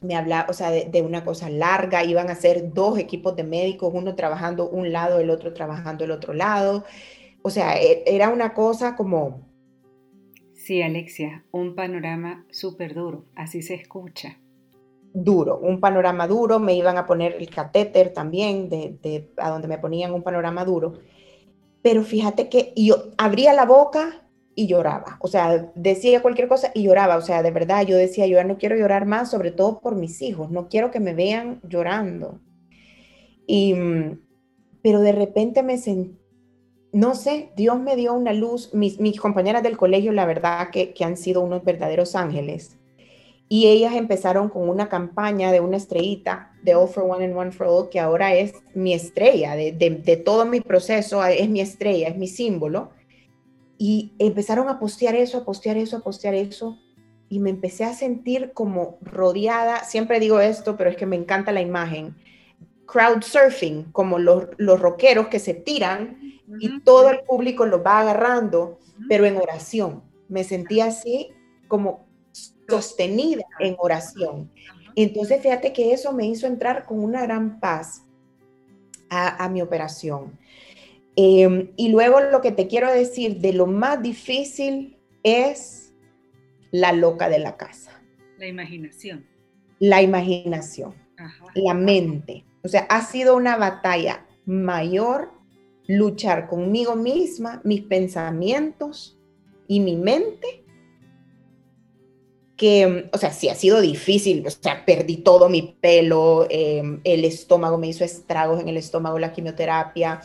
me 0.00 0.14
hablaba, 0.14 0.46
o 0.50 0.52
sea, 0.52 0.70
de, 0.70 1.02
una 1.02 1.24
cosa 1.24 1.48
larga, 1.48 2.04
iban 2.04 2.30
a 2.30 2.34
ser 2.34 2.72
dos 2.72 2.98
equipos 2.98 3.34
de 3.34 3.44
médicos, 3.44 3.92
uno 3.94 4.14
trabajando 4.14 4.68
un 4.68 4.92
lado, 4.92 5.18
el 5.20 5.30
otro 5.30 5.54
trabajando 5.54 6.04
el 6.04 6.10
otro 6.10 6.34
lado, 6.34 6.84
o 7.42 7.50
sea, 7.50 7.80
e, 7.80 8.04
era 8.06 8.28
una 8.28 8.54
cosa 8.54 8.94
como... 8.94 9.46
Sí, 10.54 10.82
Alexia, 10.82 11.44
un 11.52 11.74
panorama 11.74 12.44
súper 12.50 12.94
duro, 12.94 13.24
así 13.34 13.62
se 13.62 13.74
escucha 13.74 14.38
duro, 15.16 15.58
un 15.58 15.80
panorama 15.80 16.26
duro, 16.26 16.58
me 16.58 16.74
iban 16.74 16.98
a 16.98 17.06
poner 17.06 17.36
el 17.38 17.48
catéter 17.48 18.12
también, 18.12 18.68
de, 18.68 19.30
a 19.38 19.48
donde 19.48 19.66
me 19.66 19.78
ponían 19.78 20.12
un 20.12 20.22
panorama 20.22 20.64
duro. 20.64 20.94
Pero 21.80 22.02
fíjate 22.02 22.50
que 22.50 22.74
yo 22.76 22.96
abría 23.16 23.54
la 23.54 23.64
boca 23.64 24.26
y 24.54 24.66
lloraba, 24.66 25.16
o 25.20 25.28
sea, 25.28 25.72
decía 25.74 26.20
cualquier 26.20 26.48
cosa 26.48 26.70
y 26.74 26.82
lloraba, 26.82 27.16
o 27.16 27.22
sea, 27.22 27.42
de 27.42 27.50
verdad 27.50 27.86
yo 27.86 27.96
decía, 27.96 28.26
yo 28.26 28.42
no 28.44 28.58
quiero 28.58 28.76
llorar 28.76 29.06
más, 29.06 29.30
sobre 29.30 29.52
todo 29.52 29.80
por 29.80 29.96
mis 29.96 30.20
hijos, 30.20 30.50
no 30.50 30.68
quiero 30.68 30.90
que 30.90 31.00
me 31.00 31.14
vean 31.14 31.60
llorando. 31.66 32.40
Y, 33.46 33.74
pero 34.82 35.00
de 35.00 35.12
repente 35.12 35.62
me 35.62 35.78
sentí, 35.78 36.18
no 36.92 37.14
sé, 37.14 37.52
Dios 37.56 37.80
me 37.80 37.96
dio 37.96 38.14
una 38.14 38.32
luz, 38.32 38.74
mis, 38.74 39.00
mis 39.00 39.18
compañeras 39.20 39.62
del 39.62 39.76
colegio, 39.76 40.12
la 40.12 40.26
verdad 40.26 40.70
que, 40.70 40.92
que 40.92 41.04
han 41.04 41.16
sido 41.16 41.40
unos 41.42 41.64
verdaderos 41.64 42.16
ángeles 42.16 42.78
y 43.48 43.68
ellas 43.68 43.94
empezaron 43.94 44.48
con 44.48 44.68
una 44.68 44.88
campaña 44.88 45.52
de 45.52 45.60
una 45.60 45.76
estrellita 45.76 46.52
de 46.62 46.74
All 46.74 46.88
for 46.88 47.04
One 47.04 47.24
and 47.24 47.36
One 47.36 47.52
for 47.52 47.66
All, 47.68 47.88
que 47.88 48.00
ahora 48.00 48.34
es 48.34 48.54
mi 48.74 48.92
estrella, 48.92 49.54
de, 49.54 49.72
de, 49.72 50.16
todo 50.16 50.44
mi 50.46 50.60
proceso, 50.60 51.24
es 51.24 51.48
mi 51.48 51.60
estrella, 51.60 52.08
es 52.08 52.16
mi 52.16 52.26
símbolo. 52.26 52.90
Y 53.78 54.14
empezaron 54.18 54.68
a 54.68 54.80
postear 54.80 55.14
eso, 55.14 55.38
a 55.38 55.44
postear 55.44 55.76
eso, 55.76 55.98
a 55.98 56.00
postear 56.00 56.34
eso. 56.34 56.78
Y 57.28 57.38
me 57.38 57.50
empecé 57.50 57.84
a 57.84 57.94
sentir 57.94 58.52
como 58.52 58.98
rodeada, 59.02 59.84
siempre 59.84 60.18
digo 60.18 60.40
esto, 60.40 60.76
pero 60.76 60.90
es 60.90 60.96
que 60.96 61.06
me 61.06 61.16
encanta 61.16 61.52
la 61.52 61.60
imagen, 61.60 62.16
crowd 62.86 63.22
surfing, 63.22 63.84
como 63.92 64.18
los, 64.18 64.46
los 64.56 64.80
rockeros 64.80 65.28
que 65.28 65.38
se 65.38 65.54
tiran 65.54 66.18
y 66.60 66.80
todo 66.80 67.10
el 67.10 67.20
público 67.20 67.66
los 67.66 67.84
va 67.84 68.00
agarrando, 68.00 68.78
pero 69.08 69.24
en 69.24 69.36
oración. 69.36 70.02
Me 70.28 70.42
sentí 70.42 70.80
así 70.80 71.30
como 71.68 72.05
sostenida 72.68 73.44
en 73.60 73.76
oración. 73.78 74.50
Entonces, 74.94 75.42
fíjate 75.42 75.72
que 75.72 75.92
eso 75.92 76.12
me 76.12 76.26
hizo 76.26 76.46
entrar 76.46 76.86
con 76.86 77.00
una 77.00 77.22
gran 77.22 77.60
paz 77.60 78.04
a, 79.10 79.48
mi 79.48 79.62
operación. 79.62 80.38
Em, 81.14 81.72
y 81.76 81.88
luego 81.90 82.20
lo 82.20 82.40
que 82.40 82.52
te 82.52 82.66
quiero 82.66 82.90
decir 82.90 83.38
de 83.38 83.52
lo 83.52 83.66
más 83.66 84.02
difícil 84.02 84.98
es 85.22 85.94
la 86.70 86.92
loca 86.92 87.28
de 87.28 87.38
la 87.38 87.56
casa. 87.56 88.02
La 88.38 88.46
imaginación. 88.46 89.26
La 89.78 90.02
imaginación, 90.02 90.94
la 91.54 91.74
mente. 91.74 92.44
O 92.62 92.68
sea, 92.68 92.82
ha 92.88 93.02
sido 93.02 93.36
una 93.36 93.56
batalla 93.56 94.26
mayor 94.46 95.30
luchar 95.86 96.48
conmigo 96.48 96.96
misma, 96.96 97.60
mis 97.64 97.82
pensamientos 97.82 99.18
y 99.68 99.80
mi 99.80 99.96
mente 99.96 100.65
que, 102.56 103.10
o 103.12 103.18
sea, 103.18 103.32
sí 103.32 103.48
ha 103.48 103.54
sido 103.54 103.80
difícil, 103.80 104.46
o 104.46 104.50
sea, 104.50 104.84
perdí 104.84 105.18
todo 105.18 105.48
mi 105.48 105.76
pelo, 105.80 106.46
em, 106.50 107.00
el 107.04 107.24
estómago 107.24 107.76
me 107.76 107.88
hizo 107.88 108.02
estragos 108.02 108.60
en 108.60 108.68
el 108.68 108.78
estómago, 108.78 109.18
la 109.18 109.32
quimioterapia, 109.32 110.20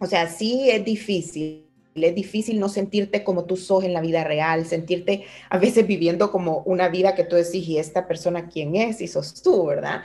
o 0.00 0.06
sea, 0.06 0.28
sí 0.28 0.68
es 0.70 0.84
difícil, 0.84 1.64
es 1.94 2.14
difícil 2.14 2.58
no 2.58 2.68
sentirte 2.68 3.22
como 3.22 3.44
tú 3.44 3.56
sos 3.56 3.84
en 3.84 3.92
la 3.92 4.00
vida 4.00 4.24
real, 4.24 4.66
sentirte 4.66 5.24
a 5.48 5.58
veces 5.58 5.86
viviendo 5.86 6.30
como 6.32 6.58
una 6.64 6.88
vida 6.88 7.14
que 7.14 7.24
tú 7.24 7.36
decís, 7.36 7.68
y 7.68 7.78
esta 7.78 8.08
persona 8.08 8.48
quién 8.48 8.74
es, 8.74 9.00
y 9.00 9.06
sos 9.06 9.40
tú, 9.42 9.66
¿verdad? 9.66 10.02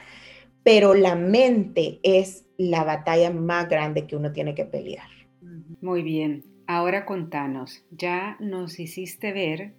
Pero 0.63 0.93
la 0.93 1.15
mente 1.15 1.99
es 2.03 2.45
la 2.57 2.83
batalla 2.83 3.31
más 3.31 3.67
grande 3.69 4.05
que 4.05 4.15
uno 4.15 4.31
tiene 4.31 4.53
que 4.55 4.65
pelear. 4.65 5.07
Muy 5.81 6.03
bien, 6.03 6.43
ahora 6.67 7.05
contanos, 7.05 7.83
ya 7.91 8.37
nos 8.39 8.79
hiciste 8.79 9.33
ver 9.33 9.73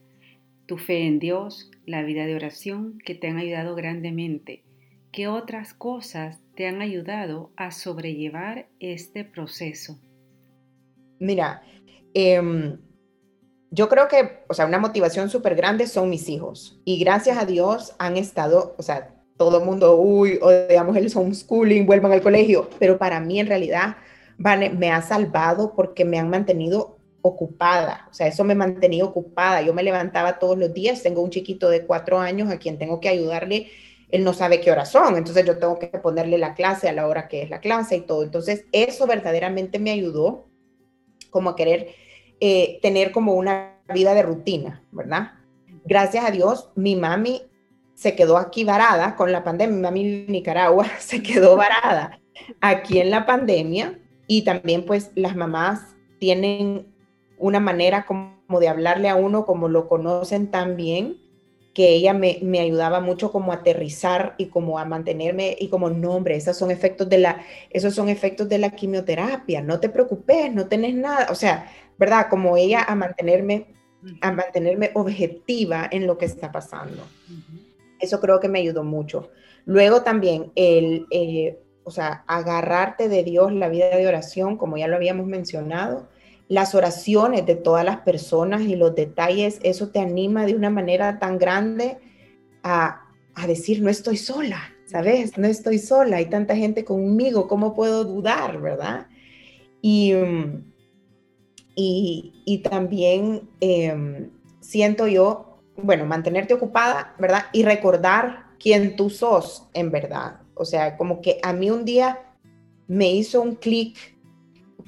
tu 0.67 0.79
fe 0.79 1.07
en 1.07 1.19
Dios, 1.19 1.71
la 1.87 2.03
vida 2.03 2.27
de 2.27 2.35
oración 2.35 2.99
que 3.05 3.15
te 3.15 3.29
han 3.29 3.39
ayudado 3.39 3.75
grandemente. 3.75 4.65
¿Qué 5.13 5.29
otras 5.29 5.75
cosas 5.75 6.41
te 6.57 6.67
han 6.67 6.83
ayudado 6.83 7.53
a 7.57 7.71
sobrellevar 7.71 8.67
este 8.81 9.25
proceso? 9.25 9.99
Mira, 11.21 11.63
em, 12.15 12.79
yo 13.71 13.89
creo 13.89 14.09
que, 14.09 14.45
o 14.49 14.55
sea, 14.55 14.67
una 14.67 14.79
motivación 14.79 15.31
súper 15.31 15.55
grande 15.55 15.87
son 15.87 16.11
mis 16.11 16.29
hijos. 16.29 16.81
Y 16.85 16.99
gracias 16.99 17.39
a 17.39 17.47
Dios 17.47 17.95
han 17.99 18.17
estado, 18.17 18.75
o 18.79 18.83
sea, 18.83 19.15
todo 19.37 19.59
el 19.59 19.65
mundo, 19.65 19.97
uy, 19.97 20.39
odiamos 20.41 20.97
el 20.97 21.11
homeschooling, 21.15 21.87
vuelvan 21.87 22.13
al 22.13 22.23
colegio. 22.23 22.69
Pero 22.79 22.99
para 22.99 23.21
mí, 23.21 23.41
en 23.41 23.47
realidad, 23.47 23.97
me 24.39 24.91
ha 24.91 25.03
salvado 25.03 25.75
porque 25.75 26.05
me 26.05 26.19
han 26.19 26.31
mantenido 26.31 26.99
ocupada, 27.27 28.07
o 28.11 28.13
sea, 28.13 28.27
eso 28.27 28.45
me 28.45 28.55
mantenía 28.55 29.03
ocupada. 29.03 29.63
Yo 29.63 29.73
me 29.73 29.83
levantaba 29.83 30.39
todos 30.39 30.59
los 30.59 30.75
días, 30.75 31.03
tengo 31.03 31.23
un 31.23 31.31
chiquito 31.31 31.71
de 31.71 31.87
cuatro 31.87 32.19
años 32.21 32.51
a 32.51 32.59
quien 32.59 32.77
tengo 32.77 33.01
que 33.01 33.09
ayudarle, 33.09 33.69
él 34.11 34.25
no 34.25 34.35
sabe 34.35 34.61
qué 34.61 34.71
horas 34.71 34.93
son, 34.93 35.17
entonces 35.17 35.47
yo 35.47 35.59
tengo 35.59 35.79
que 35.79 35.87
ponerle 35.87 36.37
la 36.37 36.55
clase 36.55 36.87
a 36.87 36.93
la 36.93 37.07
hora 37.07 37.27
que 37.27 37.41
es 37.41 37.49
la 37.49 37.61
clase 37.61 37.97
y 37.97 38.01
todo. 38.03 38.25
Entonces, 38.25 38.67
eso 38.73 39.07
verdaderamente 39.07 39.79
me 39.79 39.91
ayudó 39.91 40.45
como 41.31 41.49
a 41.49 41.57
querer 41.57 41.95
eh, 42.41 42.79
tener 42.83 43.11
como 43.11 43.33
una 43.33 43.81
vida 43.95 44.13
de 44.13 44.23
rutina, 44.23 44.83
¿verdad? 44.93 45.33
Gracias 45.87 46.27
a 46.27 46.31
Dios, 46.31 46.73
mi 46.75 46.95
mami 46.95 47.41
se 47.95 48.15
quedó 48.15 48.37
aquí 48.37 48.65
varada 48.65 49.17
con 49.17 49.33
la 49.33 49.43
pandemia, 49.43 49.75
mi 49.75 49.81
mami 49.81 50.27
Nicaragua 50.29 50.87
se 50.99 51.23
quedó 51.23 51.57
varada 51.57 52.21
aquí 52.61 52.99
en 52.99 53.11
la 53.11 53.25
pandemia 53.25 53.99
y 54.27 54.43
también 54.43 54.85
pues 54.85 55.11
las 55.15 55.35
mamás 55.35 55.97
tienen 56.19 56.94
una 57.39 57.61
manera 57.61 58.07
como 58.07 58.61
de 58.61 58.69
hablarle 58.69 59.09
a 59.09 59.17
uno 59.17 59.45
como 59.45 59.69
lo 59.69 59.89
conocen 59.89 60.51
tan 60.51 60.77
bien, 60.77 61.19
que 61.75 61.89
ella 61.89 62.15
me, 62.15 62.39
ayudaba 62.61 63.01
mucho 63.01 63.33
como 63.33 63.51
a 63.51 63.57
aterrizar 63.57 64.37
y 64.39 64.47
como 64.47 64.79
a 64.79 64.85
mantenerme 64.85 65.57
y 65.59 65.69
como 65.69 65.91
nombre, 65.91 66.37
esos 66.37 66.57
son 66.57 66.71
efectos 66.71 67.09
de 67.09 67.19
la, 67.19 67.43
esos 67.71 67.95
son 67.95 68.09
efectos 68.09 68.49
de 68.49 68.59
la 68.59 68.71
quimioterapia, 68.71 69.61
no 69.61 69.81
te 69.81 69.89
preocupes, 69.89 70.55
no 70.55 70.69
tenés 70.69 70.95
nada, 70.95 71.27
o 71.31 71.35
sea, 71.35 71.69
¿verdad? 71.99 72.29
Como 72.31 72.57
ella 72.57 72.85
a 72.87 72.95
mantenerme, 72.95 73.75
a 74.21 74.31
mantenerme 74.31 74.93
objetiva 74.95 75.89
en 75.91 76.07
lo 76.07 76.17
que 76.17 76.27
está 76.27 76.53
pasando. 76.53 77.03
Eso 77.99 78.21
creo 78.21 78.39
que 78.39 78.49
me 78.49 78.61
ayudó 78.61 78.85
mucho. 78.85 79.31
Luego 79.67 80.03
también 80.03 80.53
el, 80.55 81.07
eh, 81.11 81.59
o 81.83 81.91
sea, 81.91 82.25
agarrarte 82.29 83.09
de 83.09 83.25
Dios 83.25 83.53
la 83.53 83.69
vida 83.69 83.97
de 83.97 84.07
oración, 84.07 84.57
como 84.57 84.77
ya 84.77 84.87
lo 84.87 84.97
habíamos 84.97 85.27
mencionado, 85.27 86.09
las 86.49 86.75
oraciones 86.75 87.47
de 87.47 87.55
todas 87.55 87.85
las 87.85 87.99
personas 87.99 88.63
y 88.63 88.77
los 88.77 88.95
detalles, 88.95 89.59
eso 89.63 89.89
te 89.89 90.01
anima 90.01 90.47
de 90.47 90.55
una 90.55 90.71
manera 90.71 91.19
tan 91.19 91.39
grande 91.39 91.99
a, 92.63 93.09
a 93.35 93.47
decir, 93.47 93.83
no 93.83 93.91
estoy 93.91 94.17
sola, 94.17 94.61
¿sabes? 94.87 95.39
No 95.39 95.47
estoy 95.47 95.79
sola, 95.79 96.19
hay 96.19 96.27
tanta 96.27 96.55
gente 96.55 96.85
conmigo, 96.85 97.49
¿cómo 97.49 97.75
puedo 97.75 98.05
dudar, 98.05 98.61
verdad? 98.61 99.07
Y, 99.87 100.15
y, 101.77 102.63
también 102.63 103.51
em, 103.61 104.31
siento 104.61 105.07
yo, 105.07 105.59
bueno, 105.77 106.07
mantenerte 106.07 106.55
ocupada, 106.55 107.15
¿verdad? 107.19 107.47
Y 107.53 107.65
recordar 107.65 108.47
quién 108.59 108.97
tú 108.97 109.11
sos 109.11 109.69
en 109.75 109.91
verdad. 109.91 110.41
O 110.55 110.65
sea, 110.65 110.97
como 110.97 111.21
que 111.21 111.39
a 111.43 111.53
mí 111.53 111.71
un 111.71 111.85
día 111.85 112.19
me 112.87 113.13
hizo 113.13 113.43
un 113.43 113.57
clic 113.57 113.99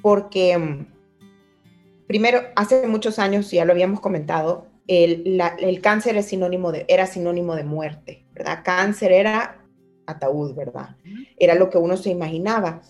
porque 0.01 0.53
em, 0.53 0.87
primero, 2.07 2.41
hace 2.55 2.87
muchos 2.87 3.19
años, 3.19 3.51
ya 3.51 3.65
lo 3.65 3.73
habíamos 3.73 4.01
comentado, 4.01 4.67
el, 4.87 5.81
cáncer 5.83 6.17
era 6.17 7.07
sinónimo 7.07 7.55
de 7.57 7.65
muerte, 7.65 8.25
¿verdad? 8.33 8.61
Cáncer 8.65 9.13
era 9.13 9.65
ataúd, 10.07 10.55
¿verdad? 10.55 10.97
Era 11.37 11.55
lo 11.55 11.71
que 11.71 11.79
uno 11.79 11.97
se 11.97 12.11
imaginaba. 12.11 12.83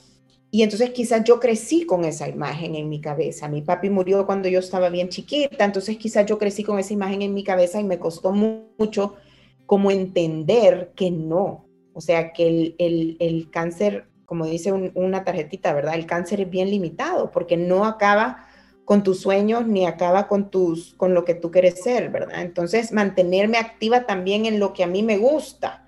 Y 0.50 0.62
entonces 0.62 0.90
quizás 0.90 1.24
yo 1.24 1.40
crecí 1.40 1.86
con 1.86 2.04
esa 2.04 2.28
imagen 2.28 2.74
en 2.76 2.88
mi 2.88 3.00
cabeza. 3.00 3.48
Mi 3.48 3.62
papi 3.62 3.90
murió 3.90 4.26
cuando 4.26 4.48
yo 4.48 4.58
estaba 4.58 4.90
bien 4.90 5.08
chiquita, 5.08 5.64
entonces 5.64 5.96
quizás 5.96 6.26
yo 6.26 6.38
crecí 6.38 6.62
con 6.62 6.78
esa 6.78 6.92
imagen 6.92 7.22
en 7.22 7.34
mi 7.34 7.44
cabeza 7.44 7.80
y 7.80 7.84
me 7.84 7.98
costó 7.98 8.32
mucho 8.32 9.16
como 9.64 9.90
entender 9.90 10.92
que 10.94 11.10
no. 11.10 11.66
O 11.94 12.00
sea, 12.00 12.32
que 12.32 12.74
el 12.78 13.48
cáncer, 13.50 14.06
como 14.26 14.44
dice 14.46 14.72
una 14.72 15.24
tarjetita, 15.24 15.72
¿verdad? 15.72 15.94
El 15.94 16.06
cáncer 16.06 16.42
es 16.42 16.50
bien 16.50 16.70
limitado 16.70 17.30
porque 17.30 17.56
no 17.56 17.86
acaba 17.86 18.45
con 18.86 19.02
tus 19.02 19.20
sueños 19.20 19.66
ni 19.66 19.84
acaba 19.84 20.28
con, 20.28 20.48
tus, 20.48 20.94
con 20.94 21.12
lo 21.12 21.24
que 21.24 21.34
tú 21.34 21.50
quieres 21.50 21.82
ser, 21.82 22.08
¿verdad? 22.08 22.40
Entonces, 22.40 22.92
mantenerme 22.92 23.58
activa 23.58 24.06
también 24.06 24.46
en 24.46 24.60
lo 24.60 24.72
que 24.72 24.84
a 24.84 24.86
mí 24.86 25.02
me 25.02 25.18
gusta, 25.18 25.84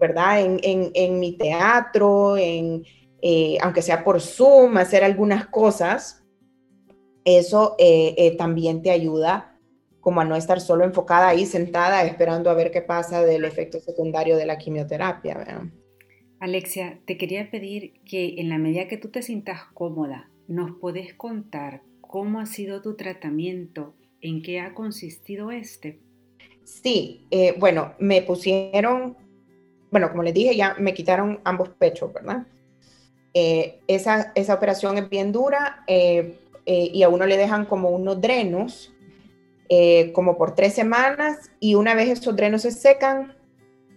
¿verdad? 0.00 0.40
En, 0.40 1.20
mi 1.20 1.36
teatro, 1.36 2.38
en, 2.38 2.84
eh, 3.20 3.58
aunque 3.60 3.82
sea 3.82 4.02
por 4.02 4.22
Zoom, 4.22 4.78
hacer 4.78 5.04
algunas 5.04 5.46
cosas, 5.46 6.24
eso 7.26 7.76
eh, 7.78 8.14
eh, 8.16 8.34
también 8.38 8.80
te 8.80 8.90
ayuda 8.90 9.58
como 10.00 10.22
a 10.22 10.24
no 10.24 10.34
estar 10.34 10.58
solo 10.62 10.84
enfocada 10.84 11.28
ahí 11.28 11.44
sentada 11.44 12.02
esperando 12.02 12.48
a 12.48 12.54
ver 12.54 12.70
qué 12.70 12.80
pasa 12.80 13.22
del 13.22 13.44
efecto 13.44 13.78
secundario 13.78 14.38
de 14.38 14.46
la 14.46 14.56
quimioterapia. 14.56 15.36
¿verdad? 15.36 15.64
Alexia, 16.40 16.98
te 17.04 17.18
quería 17.18 17.50
pedir 17.50 18.00
que 18.06 18.40
en 18.40 18.48
la 18.48 18.56
medida 18.56 18.88
que 18.88 18.96
tú 18.96 19.10
te 19.10 19.20
sientas 19.20 19.60
cómoda, 19.74 20.30
nos 20.48 20.72
puedes 20.80 21.14
contar 21.14 21.82
¿Cómo 22.12 22.40
ha 22.40 22.44
sido 22.44 22.82
tu 22.82 22.94
tratamiento? 22.94 23.94
¿En 24.20 24.42
qué 24.42 24.60
ha 24.60 24.74
consistido 24.74 25.50
este? 25.50 25.98
Sí, 26.62 27.26
eh, 27.30 27.54
bueno, 27.58 27.94
me 27.98 28.20
pusieron, 28.20 29.16
bueno, 29.90 30.10
como 30.10 30.22
les 30.22 30.34
dije, 30.34 30.54
ya 30.54 30.76
me 30.78 30.92
quitaron 30.92 31.40
ambos 31.42 31.70
pechos, 31.70 32.12
¿verdad? 32.12 32.46
Eh, 33.32 33.80
esa, 33.86 34.30
esa, 34.34 34.52
operación 34.52 34.98
es 34.98 35.08
bien 35.08 35.32
dura 35.32 35.84
eh, 35.86 36.36
y 36.66 37.02
a 37.02 37.08
uno 37.08 37.24
le 37.24 37.38
dejan 37.38 37.64
como 37.64 37.88
unos 37.88 38.20
drenos, 38.20 38.92
como 40.12 40.36
por 40.36 40.54
tres 40.54 40.74
semanas, 40.74 41.50
y 41.60 41.76
una 41.76 41.94
vez 41.94 42.10
esos 42.10 42.36
drenos 42.36 42.60
se 42.60 42.72
secan, 42.72 43.34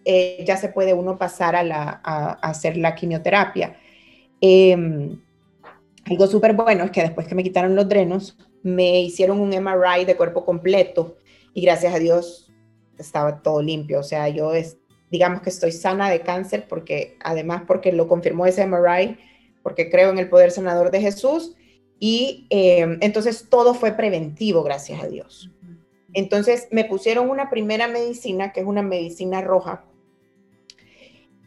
ya 0.06 0.56
se 0.56 0.70
puede 0.70 0.94
uno 0.94 1.18
pasar 1.18 1.58
a, 1.58 1.64
la, 1.64 2.00
a 2.02 2.32
hacer 2.50 2.78
la 2.78 2.96
quimioterapia. 2.96 3.76
Em, 4.40 5.20
algo 6.06 6.28
súper 6.28 6.54
bueno 6.54 6.84
es 6.84 6.92
que 6.92 7.02
después 7.02 7.28
que 7.28 7.36
me 7.36 7.44
quitaron 7.44 7.76
los 7.76 7.90
drenos, 7.90 8.38
me 8.62 9.02
hicieron 9.02 9.40
un 9.40 9.50
MRI 9.50 10.06
de 10.06 10.16
cuerpo 10.16 10.46
completo 10.46 11.18
y 11.54 11.62
gracias 11.62 11.94
a 11.94 12.00
Dios 12.00 12.52
estaba 12.98 13.42
todo 13.42 13.62
limpio. 13.62 14.00
O 14.00 14.04
sea, 14.04 14.30
yo 14.30 14.54
es, 14.54 14.78
digamos 15.12 15.42
que 15.42 15.50
estoy 15.50 15.72
sana 15.72 16.10
de 16.10 16.22
cáncer 16.22 16.68
porque 16.68 17.18
además 17.22 17.64
porque 17.68 17.92
lo 17.92 18.08
confirmó 18.08 18.46
ese 18.46 18.66
MRI, 18.68 19.18
porque 19.64 19.90
creo 19.90 20.12
en 20.12 20.20
el 20.20 20.30
poder 20.30 20.52
sanador 20.52 20.92
de 20.92 21.02
Jesús 21.02 21.56
y 22.00 22.46
em, 22.50 22.98
entonces 23.02 23.48
todo 23.50 23.74
fue 23.74 23.94
preventivo, 23.94 24.64
gracias 24.64 25.02
a 25.02 25.08
Dios. 25.08 25.50
Entonces 26.14 26.68
me 26.72 26.86
pusieron 26.86 27.30
una 27.30 27.50
primera 27.50 27.88
medicina, 27.88 28.54
que 28.54 28.62
es 28.62 28.66
una 28.66 28.84
medicina 28.84 29.42
roja, 29.42 29.84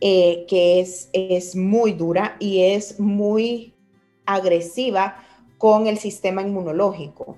eh, 0.00 0.46
que 0.48 0.80
es, 0.80 1.10
es 1.12 1.54
muy 1.56 1.92
dura 1.92 2.36
y 2.38 2.62
es 2.62 3.00
muy 3.00 3.74
agresiva 4.28 5.16
con 5.56 5.86
el 5.86 5.98
sistema 5.98 6.42
inmunológico, 6.42 7.36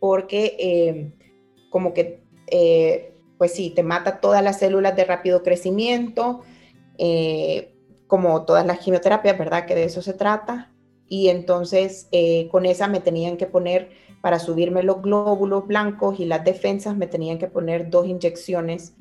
porque 0.00 0.56
eh, 0.58 1.12
como 1.70 1.92
que, 1.92 2.22
eh, 2.48 3.14
pues 3.38 3.52
sí, 3.52 3.70
te 3.70 3.82
mata 3.82 4.20
todas 4.20 4.42
las 4.42 4.58
células 4.58 4.96
de 4.96 5.04
rápido 5.04 5.42
crecimiento, 5.42 6.40
eh, 6.98 7.74
como 8.06 8.44
todas 8.46 8.64
las 8.64 8.78
quimioterapias, 8.78 9.38
¿verdad? 9.38 9.66
Que 9.66 9.74
de 9.74 9.84
eso 9.84 10.00
se 10.00 10.14
trata. 10.14 10.72
Y 11.08 11.28
entonces 11.28 12.08
con 12.50 12.66
esa 12.66 12.88
me 12.88 12.98
tenían 12.98 13.36
que 13.36 13.46
poner, 13.46 13.90
para 14.22 14.40
subirme 14.40 14.82
los 14.82 15.02
glóbulos 15.02 15.66
blancos 15.66 16.18
y 16.18 16.24
las 16.24 16.42
defensas, 16.42 16.96
me 16.96 17.06
tenían 17.06 17.38
que 17.38 17.46
poner 17.46 17.90
dos 17.90 18.08
inyecciones 18.08 18.94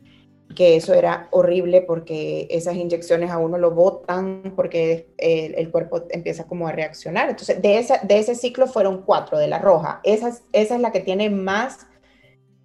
que 0.54 0.76
eso 0.76 0.94
era 0.94 1.28
horrible 1.32 1.82
porque 1.82 2.48
esas 2.50 2.76
inyecciones 2.76 3.32
a 3.32 3.38
uno 3.38 3.58
lo 3.58 3.72
botan 3.72 4.54
porque 4.56 5.14
el, 5.18 5.72
cuerpo 5.72 6.04
empieza 6.10 6.46
como 6.46 6.68
a 6.68 6.72
reaccionar. 6.72 7.30
Entonces, 7.30 7.62
de, 7.62 7.80
esa, 7.80 8.00
de 8.00 8.20
ese 8.20 8.36
ciclo 8.36 8.68
fueron 8.68 9.04
cuatro 9.04 9.38
de 9.38 9.48
la 9.48 9.60
roja. 9.60 10.02
Esa 10.04 10.30
es, 10.30 10.44
esa 10.54 10.76
es 10.76 10.82
la 10.82 10.92
que 10.92 11.00
tiene 11.00 11.30
más 11.30 11.88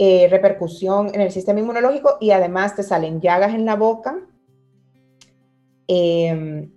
eh, 0.02 0.28
repercusión 0.30 1.10
en 1.14 1.20
el 1.20 1.30
sistema 1.30 1.60
inmunológico 1.60 2.16
y 2.20 2.30
además 2.30 2.74
te 2.74 2.82
salen 2.82 3.20
llagas 3.20 3.54
en 3.54 3.64
la 3.66 3.76
boca. 3.76 4.18
Em, 5.86 6.70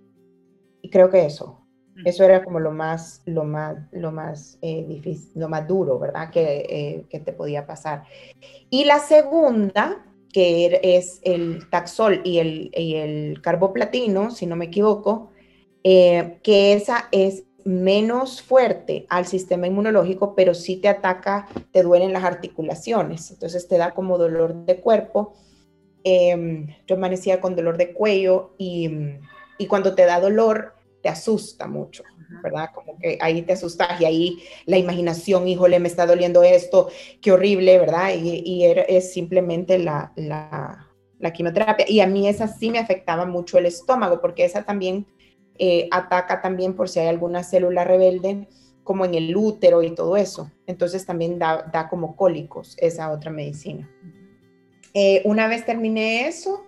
y 0.82 0.90
creo 0.90 1.08
que 1.08 1.24
eso, 1.24 1.66
eso 2.04 2.24
era 2.24 2.44
como 2.44 2.60
lo 2.60 2.72
más, 2.72 3.22
lo 3.24 3.44
más, 3.44 3.76
lo 3.92 4.10
más 4.10 4.58
eh, 4.60 4.84
difícil, 4.86 5.30
lo 5.40 5.48
más 5.48 5.66
duro, 5.66 5.98
¿verdad? 5.98 6.30
Que, 6.30 6.66
eh, 6.68 7.06
que 7.08 7.20
te 7.20 7.32
podía 7.32 7.66
pasar. 7.66 8.04
Y 8.68 8.84
la 8.84 8.98
segunda 8.98 10.04
que 10.34 10.66
er, 10.66 10.80
es 10.82 11.20
el 11.22 11.70
taxol 11.70 12.20
y 12.24 12.38
el, 12.38 12.72
y 12.76 12.96
el 12.96 13.40
carboplatino, 13.40 14.32
si 14.32 14.46
no 14.46 14.56
me 14.56 14.64
equivoco, 14.64 15.30
eh, 15.84 16.40
que 16.42 16.72
esa 16.72 17.08
es 17.12 17.44
menos 17.64 18.42
fuerte 18.42 19.06
al 19.08 19.26
sistema 19.26 19.68
inmunológico, 19.68 20.34
pero 20.34 20.52
sí 20.52 20.76
te 20.76 20.88
ataca, 20.88 21.46
te 21.70 21.84
duelen 21.84 22.12
las 22.12 22.24
articulaciones, 22.24 23.30
entonces 23.30 23.68
te 23.68 23.78
da 23.78 23.92
como 23.92 24.18
dolor 24.18 24.66
de 24.66 24.80
cuerpo. 24.80 25.34
Em, 26.02 26.66
yo 26.84 26.96
amanecía 26.96 27.40
con 27.40 27.54
dolor 27.54 27.76
de 27.76 27.92
cuello 27.92 28.54
y, 28.58 28.90
y 29.56 29.66
cuando 29.68 29.94
te 29.94 30.04
da 30.04 30.18
dolor, 30.18 30.74
te 31.00 31.10
asusta 31.10 31.68
mucho. 31.68 32.02
¿Verdad? 32.42 32.70
Como 32.74 32.98
que 32.98 33.18
ahí 33.20 33.42
te 33.42 33.54
asustas 33.54 34.00
y 34.00 34.04
ahí 34.04 34.42
la 34.66 34.78
imaginación, 34.78 35.46
híjole, 35.48 35.78
me 35.78 35.88
está 35.88 36.06
doliendo 36.06 36.42
esto, 36.42 36.88
qué 37.20 37.32
horrible, 37.32 37.78
¿verdad? 37.78 38.10
Y, 38.14 38.64
es 38.64 39.12
simplemente 39.12 39.78
la, 39.78 40.12
la, 40.16 41.32
quimioterapia. 41.32 41.86
Y 41.88 42.00
a 42.00 42.06
mí 42.06 42.28
esa 42.28 42.48
sí 42.48 42.70
me 42.70 42.78
afectaba 42.78 43.26
mucho 43.26 43.58
el 43.58 43.66
estómago, 43.66 44.20
porque 44.20 44.44
esa 44.44 44.62
también 44.64 45.06
eh, 45.58 45.88
ataca 45.90 46.40
también 46.40 46.74
por 46.74 46.88
si 46.88 47.00
hay 47.00 47.08
alguna 47.08 47.42
célula 47.42 47.84
rebelde, 47.84 48.48
como 48.82 49.04
en 49.04 49.14
el 49.14 49.34
útero 49.36 49.82
y 49.82 49.94
todo 49.94 50.16
eso. 50.16 50.50
Entonces 50.66 51.06
también 51.06 51.38
da, 51.38 51.68
da 51.72 51.88
como 51.88 52.16
cólicos 52.16 52.76
esa 52.78 53.10
otra 53.10 53.30
medicina. 53.30 53.90
Eh, 54.92 55.22
una 55.24 55.48
vez 55.48 55.64
terminé 55.64 56.28
eso, 56.28 56.62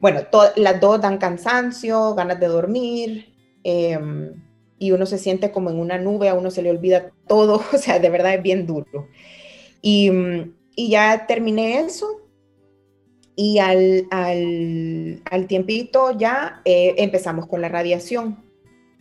bueno, 0.00 0.20
las 0.56 0.80
dos 0.80 1.00
dan 1.00 1.18
cansancio, 1.18 2.14
ganas 2.14 2.38
de 2.38 2.46
dormir. 2.46 3.34
Em, 3.64 4.32
y 4.78 4.92
uno 4.92 5.06
se 5.06 5.18
siente 5.18 5.50
como 5.50 5.70
en 5.70 5.78
una 5.78 5.98
nube, 5.98 6.28
a 6.28 6.34
uno 6.34 6.50
se 6.50 6.62
le 6.62 6.70
olvida 6.70 7.12
todo, 7.26 7.62
o 7.72 7.78
sea, 7.78 7.98
de 7.98 8.10
verdad 8.10 8.34
es 8.34 8.42
bien 8.42 8.66
duro. 8.66 9.08
Y, 9.82 10.10
y 10.74 10.90
ya 10.90 11.26
terminé 11.26 11.80
eso 11.80 12.28
y 13.40 13.60
al, 13.60 14.08
al, 14.10 15.22
al 15.30 15.46
tiempito 15.46 16.10
ya 16.18 16.60
eh, 16.64 16.96
empezamos 16.98 17.46
con 17.46 17.60
la 17.60 17.68
radiación. 17.68 18.44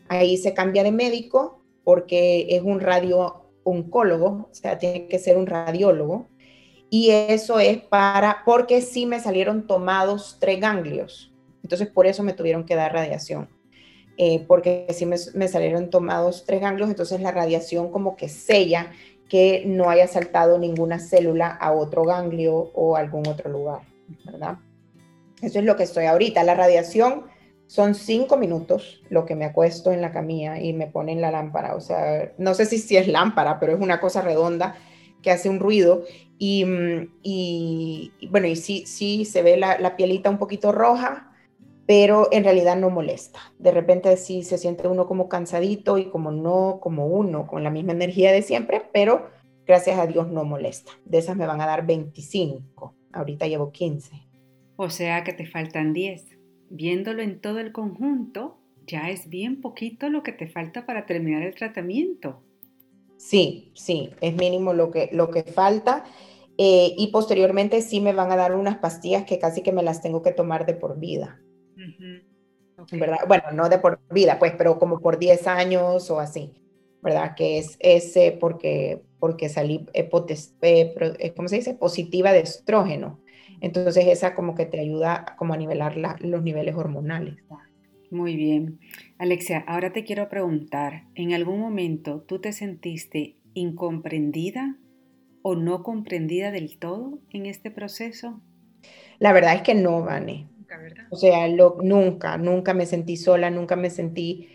Ahí 0.10 0.38
se 0.38 0.54
cambia 0.54 0.84
de 0.84 0.92
médico 0.92 1.64
porque 1.84 2.46
es 2.52 2.62
un 2.62 2.80
radio-oncólogo, 2.80 4.48
o 4.52 4.54
sea, 4.54 4.78
tiene 4.78 5.08
que 5.08 5.18
ser 5.18 5.38
un 5.38 5.48
radiólogo. 5.48 6.28
Y 6.92 7.10
eso 7.10 7.60
es 7.60 7.80
para, 7.80 8.44
porque 8.46 8.82
sí 8.82 9.08
me 9.08 9.20
salieron 9.20 9.66
tomados 9.66 10.38
tres 10.40 10.60
ganglios. 10.60 11.34
Entonces, 11.64 11.88
por 11.88 12.06
eso 12.06 12.22
me 12.22 12.34
tuvieron 12.34 12.64
que 12.64 12.76
dar 12.76 12.94
radiación. 12.94 13.50
Eh, 14.18 14.44
porque 14.48 14.88
si 14.90 15.06
me, 15.06 15.18
salieron 15.18 15.92
tomados 15.92 16.44
tres 16.46 16.60
ganglios, 16.60 16.90
entonces 16.90 17.22
la 17.22 17.32
radiación 17.32 17.92
como 17.92 18.16
que 18.16 18.30
sella 18.30 18.92
que 19.30 19.64
no 19.66 19.90
haya 19.90 20.08
saltado 20.08 20.58
ninguna 20.58 21.00
célula 21.00 21.50
a 21.50 21.72
otro 21.72 22.04
ganglio 22.04 22.56
o 22.74 22.96
algún 22.96 23.28
otro 23.28 23.52
lugar, 23.52 23.82
¿verdad? 24.26 24.58
Eso 25.42 25.60
es 25.60 25.66
lo 25.66 25.76
que 25.76 25.84
estoy 25.84 26.06
ahorita. 26.06 26.44
La 26.44 26.56
radiación 26.56 27.26
son 27.68 27.94
cinco 27.94 28.38
minutos 28.38 29.04
lo 29.10 29.26
que 29.26 29.36
me 29.36 29.46
acuesto 29.46 29.92
en 29.92 30.02
la 30.02 30.12
camilla 30.12 30.60
y 30.60 30.74
me 30.74 30.88
ponen 30.88 31.22
la 31.22 31.30
lámpara. 31.30 31.76
O 31.76 31.82
sea, 31.82 32.32
no 32.38 32.54
sé 32.54 32.66
si, 32.66 32.80
si 32.80 32.98
es 32.98 33.08
lámpara, 33.08 33.60
pero 33.60 33.74
es 33.74 33.80
una 33.80 34.00
cosa 34.00 34.22
redonda 34.22 34.78
que 35.22 35.32
hace 35.32 35.50
un 35.50 35.60
ruido. 35.60 36.06
Y, 36.40 36.66
y, 37.24 38.12
bueno, 38.30 38.48
y 38.48 38.56
sí, 38.56 38.86
sí 38.88 39.26
se 39.26 39.42
ve 39.42 39.58
la, 39.58 39.78
la, 39.80 39.96
pielita 39.96 40.30
un 40.30 40.38
poquito 40.38 40.72
roja, 40.72 41.27
pero 41.88 42.28
en 42.32 42.44
realidad 42.44 42.78
no 42.78 42.92
molesta. 42.92 43.40
De 43.58 43.72
repente 43.72 44.16
sí 44.18 44.44
se 44.44 44.60
siente 44.60 44.88
uno 44.88 45.08
como 45.08 45.30
cansadito 45.30 45.98
y 45.98 46.10
como 46.10 46.32
no, 46.32 46.80
como 46.80 47.08
uno, 47.08 47.48
con 47.48 47.64
la 47.64 47.72
misma 47.72 47.94
energía 47.94 48.32
de 48.32 48.44
siempre, 48.44 48.84
pero 48.94 49.30
gracias 49.66 49.98
a 49.98 50.06
Dios 50.06 50.30
no 50.30 50.44
molesta. 50.44 50.92
De 51.06 51.18
esas 51.18 51.36
me 51.36 51.48
van 51.48 51.62
a 51.62 51.66
dar 51.66 51.88
25. 51.88 52.94
Ahorita 53.14 53.48
llevo 53.48 53.72
15. 53.72 54.28
O 54.76 54.90
sea 54.92 55.24
que 55.24 55.34
te 55.34 55.48
faltan 55.48 55.94
10 55.94 56.38
viéndolo 56.70 57.22
en 57.22 57.40
todo 57.40 57.60
el 57.60 57.72
conjunto, 57.72 58.58
ya 58.86 59.10
es 59.10 59.30
bien 59.30 59.62
poquito 59.62 60.10
lo 60.10 60.24
que 60.24 60.32
te 60.32 60.48
falta 60.48 60.86
para 60.86 61.06
terminar 61.06 61.44
el 61.44 61.56
tratamiento. 61.56 62.42
Sí, 63.18 63.72
sí, 63.76 64.12
es 64.22 64.36
mínimo 64.36 64.74
lo 64.74 64.92
que, 64.92 65.10
lo 65.12 65.30
que 65.30 65.44
falta. 65.44 66.06
Eh, 66.58 66.94
y 66.98 67.08
posteriormente 67.08 67.82
sí 67.82 68.02
me 68.02 68.14
van 68.14 68.32
a 68.32 68.36
dar 68.36 68.56
unas 68.56 68.78
pastillas 68.78 69.26
que 69.26 69.40
casi 69.40 69.62
que 69.62 69.72
me 69.72 69.84
las 69.84 70.02
tengo 70.02 70.22
que 70.22 70.32
tomar 70.32 70.66
de 70.66 70.74
por 70.74 71.00
vida. 71.00 71.40
¿Verdad? 72.92 73.18
Bueno, 73.28 73.44
no 73.54 73.70
de 73.70 73.80
por 73.80 74.00
vida, 74.12 74.40
pues, 74.40 74.54
pero 74.58 74.80
como 74.80 75.00
por 75.00 75.20
10 75.20 75.48
años 75.48 76.10
o 76.10 76.20
así, 76.20 76.54
¿verdad? 77.02 77.34
Que 77.36 77.58
es 77.58 77.78
ese 77.80 78.32
porque, 78.40 79.02
porque 79.20 79.50
salí, 79.50 79.86
eh, 79.94 80.10
eh, 80.62 81.34
¿cómo 81.36 81.48
se 81.48 81.58
dice? 81.58 81.74
Positiva 81.74 82.34
de 82.34 82.40
estrógeno. 82.40 83.20
Entonces 83.62 84.06
esa 84.08 84.36
como 84.36 84.56
que 84.56 84.66
te 84.66 84.80
ayuda 84.80 85.36
como 85.38 85.54
a 85.54 85.58
nivelar 85.58 85.98
los 86.22 86.44
niveles 86.44 86.76
hormonales. 86.76 87.36
Muy 88.12 88.36
bien. 88.36 88.80
Alexia, 89.18 89.64
ahora 89.68 89.92
te 89.92 90.04
quiero 90.04 90.30
preguntar, 90.30 91.04
¿en 91.16 91.34
algún 91.34 91.60
momento 91.60 92.22
tú 92.22 92.40
te 92.40 92.54
sentiste 92.54 93.36
incomprendida 93.54 94.78
o 95.42 95.56
no 95.56 95.84
comprendida 95.84 96.52
del 96.52 96.78
todo 96.78 97.20
en 97.32 97.48
este 97.48 97.72
proceso? 97.72 98.40
La 99.20 99.34
verdad 99.34 99.56
es 99.56 99.62
que 99.64 99.74
no, 99.74 100.04
Vane. 100.04 100.48
O 101.10 101.16
sea, 101.16 101.48
nunca, 101.48 102.38
nunca 102.38 102.74
me 102.74 102.86
sentí 102.86 103.18
sola, 103.18 103.50
nunca 103.50 103.76
me 103.76 103.90
sentí 103.90 104.50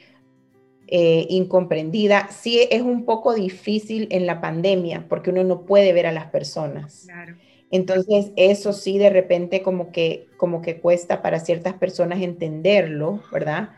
eh, 0.89 1.27
incomprendida. 1.31 2.29
Sí 2.31 2.69
es 2.71 2.83
un 2.83 3.05
poco 3.05 3.35
difícil 3.35 4.09
en 4.11 4.27
la 4.27 4.41
pandemia 4.41 5.07
porque 5.09 5.31
uno 5.31 5.43
no 5.45 5.63
puede 5.65 5.93
ver 5.93 6.07
a 6.07 6.13
las 6.13 6.27
personas. 6.27 7.05
Claro. 7.07 7.37
Entonces, 7.71 8.33
eso 8.37 8.75
sí 8.75 8.99
de 8.99 9.09
repente 9.09 9.63
como 9.63 9.91
que, 9.91 10.27
como 10.37 10.61
que 10.61 10.79
cuesta 10.79 11.23
para 11.23 11.41
ciertas 11.41 11.73
personas 11.73 12.21
entenderlo, 12.21 13.23
¿verdad? 13.33 13.71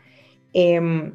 Em, 0.51 1.13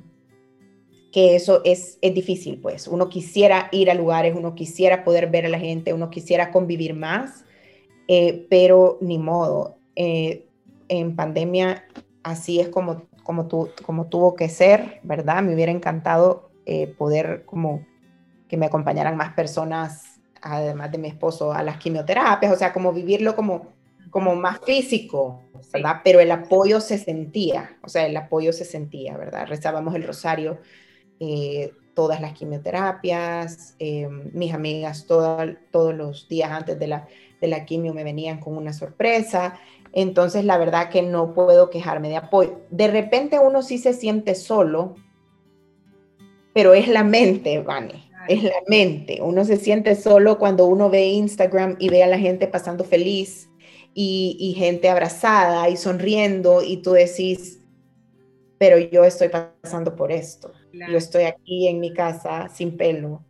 que 1.13 1.37
eso 1.37 1.61
es, 1.65 1.99
es 2.01 2.15
difícil, 2.15 2.59
pues. 2.59 2.89
Uno 2.89 3.11
quisiera 3.11 3.69
ir 3.71 3.91
a 3.91 3.95
lugares, 3.95 4.35
uno 4.35 4.55
quisiera 4.55 5.05
poder 5.05 5.29
ver 5.29 5.45
a 5.45 5.51
la 5.51 5.59
gente, 5.59 5.93
uno 5.93 6.09
quisiera 6.09 6.51
convivir 6.51 6.95
más, 6.95 7.45
eh, 8.09 8.47
pero 8.49 8.97
ni 9.03 9.19
modo. 9.19 9.77
Eh, 9.95 10.47
en 10.91 11.17
pandemia 11.17 11.85
así 12.23 12.61
es 12.61 12.69
como, 12.69 13.07
como, 13.23 13.47
tu, 13.49 13.71
como 13.87 14.09
tuvo 14.09 14.35
que 14.35 14.49
ser, 14.49 15.01
¿verdad? 15.03 15.43
Me 15.43 15.55
hubiera 15.55 15.73
encantado 15.73 16.51
eh, 16.67 16.87
poder 16.87 17.45
como 17.47 17.87
que 18.49 18.57
me 18.57 18.67
acompañaran 18.67 19.17
más 19.17 19.33
personas 19.33 20.21
además 20.43 20.91
de 20.91 20.99
mi 20.99 21.09
esposo, 21.09 21.53
a 21.53 21.63
las 21.63 21.77
quimioterapias, 21.77 22.53
o 22.53 22.57
sea, 22.57 22.73
como 22.73 22.93
vivirlo 22.93 23.37
como, 23.37 23.69
como 24.11 24.35
más 24.35 24.61
físico, 24.65 25.43
¿verdad? 25.73 26.01
Pero 26.03 26.21
el 26.21 26.31
apoyo 26.31 26.81
se 26.81 26.99
sentía, 26.99 27.77
o 27.83 27.89
sea, 27.89 28.07
el 28.07 28.17
apoyo 28.17 28.53
se 28.53 28.65
sentía, 28.65 29.17
¿verdad? 29.17 29.47
Rezábamos 29.47 29.95
el 29.95 30.05
rosario 30.05 30.59
eh, 31.19 31.73
todas 31.95 32.21
las 32.21 32.33
quimioterapias, 32.33 33.75
eh, 33.79 34.09
mis 34.33 34.55
amigas 34.55 35.07
todos 35.07 35.95
los 35.95 36.29
días 36.29 36.51
antes 36.51 36.79
de 36.79 36.87
la, 36.87 37.07
de 37.41 37.49
la 37.49 37.65
quimio 37.65 37.93
me 37.93 38.05
venían 38.05 38.41
con 38.41 38.57
una 38.57 38.73
sorpresa, 38.73 39.59
entonces 39.93 40.45
la 40.45 40.59
verdad 40.59 40.91
que 40.91 41.03
no 41.03 41.35
puedo 41.35 41.71
quejarme 41.71 42.09
de 42.09 42.17
apoyo. 42.17 42.61
De 42.71 42.89
repente 42.89 43.39
uno 43.39 43.63
sí 43.63 43.79
se 43.79 43.93
siente 43.93 44.35
solo, 44.35 44.95
pero 46.53 46.75
es 46.75 46.89
la 46.89 47.05
mente, 47.05 47.61
Vane 47.61 48.11
es 48.29 48.43
la 48.45 48.63
mente. 48.69 49.21
Uno 49.21 49.45
se 49.45 49.57
siente 49.57 49.97
solo 49.97 50.39
cuando 50.39 50.67
uno 50.67 50.91
ve 50.91 51.07
Instagram 51.07 51.77
y 51.79 51.89
ve 51.89 52.03
a 52.03 52.07
la 52.07 52.19
gente 52.19 52.47
pasando 52.47 52.85
feliz 52.85 53.49
y, 53.95 54.55
gente 54.57 54.89
abrazada 54.89 55.69
y 55.69 55.77
sonriendo 55.77 56.63
y 56.63 56.79
tú 56.79 56.93
decís, 56.93 57.59
pero 58.59 58.79
yo 58.79 59.05
estoy 59.05 59.31
pasando 59.31 59.97
por 59.97 60.13
esto. 60.13 60.53
Yo 60.73 60.97
estoy 60.97 61.25
aquí 61.25 61.67
en 61.67 61.81
mi 61.81 61.93
casa 61.93 62.49
sin 62.49 62.77
pelo. 62.77 63.25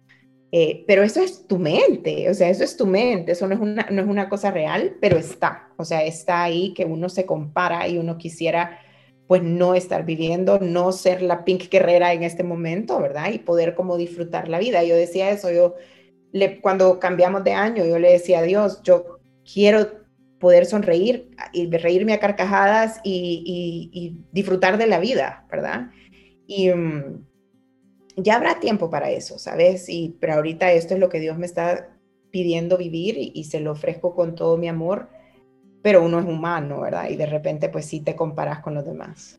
Eh, 0.52 0.84
pero 0.86 1.04
eso 1.04 1.20
es 1.22 1.46
tu 1.46 1.58
mente, 1.58 2.28
o 2.28 2.34
sea, 2.34 2.48
eso 2.48 2.64
es 2.64 2.76
tu 2.76 2.84
mente, 2.84 3.32
eso 3.32 3.46
no 3.46 3.54
es, 3.54 3.60
una, 3.60 3.86
no 3.90 4.02
es 4.02 4.08
una 4.08 4.28
cosa 4.28 4.50
real, 4.50 4.96
pero 5.00 5.16
está, 5.16 5.68
o 5.76 5.84
sea, 5.84 6.02
está 6.04 6.42
ahí 6.42 6.74
que 6.74 6.84
uno 6.84 7.08
se 7.08 7.24
compara 7.24 7.86
y 7.86 7.98
uno 7.98 8.18
quisiera 8.18 8.80
pues 9.28 9.44
no 9.44 9.76
estar 9.76 10.04
viviendo, 10.04 10.58
no 10.58 10.90
ser 10.90 11.22
la 11.22 11.44
Pink 11.44 11.70
Guerrera 11.70 12.12
en 12.12 12.24
este 12.24 12.42
momento, 12.42 13.00
¿verdad? 13.00 13.30
Y 13.32 13.38
poder 13.38 13.76
como 13.76 13.96
disfrutar 13.96 14.48
la 14.48 14.58
vida. 14.58 14.82
Yo 14.82 14.96
decía 14.96 15.30
eso, 15.30 15.52
yo 15.52 15.76
le, 16.32 16.60
cuando 16.60 16.98
cambiamos 16.98 17.44
de 17.44 17.52
año, 17.52 17.84
yo 17.84 18.00
le 18.00 18.10
decía 18.10 18.40
a 18.40 18.42
Dios, 18.42 18.82
yo 18.82 19.20
quiero 19.44 20.00
poder 20.40 20.66
sonreír 20.66 21.30
y 21.52 21.70
reírme 21.70 22.14
a 22.14 22.18
carcajadas 22.18 22.98
y, 23.04 24.16
disfrutar 24.32 24.78
de 24.78 24.88
la 24.88 24.98
vida, 24.98 25.46
¿verdad? 25.48 25.90
Y 26.48 26.70
mm, 26.70 27.24
ya 28.22 28.37
habrá 28.37 28.61
tiempo 28.61 28.90
para 28.90 29.11
eso, 29.11 29.38
¿sabes? 29.38 29.88
Y, 29.88 30.16
pero 30.20 30.35
ahorita 30.35 30.72
esto 30.72 30.94
es 30.94 31.00
lo 31.00 31.09
que 31.09 31.20
Dios 31.20 31.38
me 31.38 31.46
está 31.46 31.88
pidiendo 32.30 32.76
vivir 32.76 33.16
y 33.18 33.44
se 33.44 33.61
lo 33.61 33.72
ofrezco 33.72 34.14
con 34.14 34.35
todo 34.35 34.56
mi 34.56 34.68
amor 34.68 35.09
pero 35.83 36.04
uno 36.04 36.20
es 36.20 36.26
humano, 36.26 36.80
¿verdad? 36.80 37.09
Y 37.11 37.16
de 37.16 37.26
repente 37.26 37.68
pues 37.68 37.87
sí 37.87 38.00
te 38.00 38.16
comparas 38.16 38.61
con 38.61 38.74
los 38.74 38.85
demás. 38.85 39.38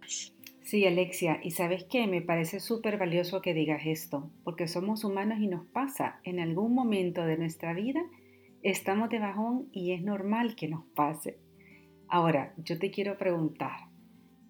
Sí, 0.62 0.86
Alexia, 0.86 1.40
y 1.44 1.52
sabes 1.52 1.84
qué, 1.84 2.08
me 2.08 2.22
parece 2.22 2.60
súper 2.60 2.98
valioso 2.98 3.42
que 3.42 3.54
digas 3.54 3.82
esto, 3.86 4.32
porque 4.44 4.68
somos 4.68 5.04
humanos 5.04 5.40
y 5.42 5.48
nos 5.48 5.66
pasa. 5.68 6.20
En 6.24 6.40
algún 6.40 6.74
momento 6.74 7.26
de 7.26 7.38
nuestra 7.38 7.74
vida 7.74 8.02
estamos 8.64 9.10
de 9.10 9.20
bajón 9.20 9.68
y 9.72 9.92
es 9.92 10.02
normal 10.02 10.56
que 10.56 10.70
nos 10.70 10.86
pase. 10.96 11.38
Ahora, 12.08 12.54
yo 12.58 12.80
te 12.80 12.90
quiero 12.90 13.18
preguntar, 13.18 13.90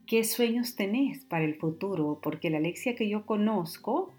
¿qué 0.06 0.24
sueños 0.24 0.76
tenés 0.76 1.26
para 1.26 1.44
el 1.44 1.56
futuro? 1.56 2.20
Porque 2.22 2.50
la 2.50 2.58
Alexia 2.58 2.96
que 2.96 3.10
yo 3.10 3.26
conozco 3.26 4.14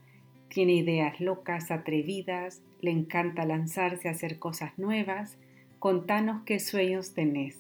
tiene 0.53 0.75
ideas 0.75 1.21
locas, 1.21 1.71
atrevidas, 1.71 2.63
le 2.81 2.91
encanta 2.91 3.45
lanzarse 3.47 4.09
a 4.09 4.13
hacer 4.13 4.39
cosas 4.39 4.79
nuevas 4.79 5.39
Contanos 5.83 6.43
qué 6.47 6.61
sueños 6.61 7.13
tenés. 7.13 7.57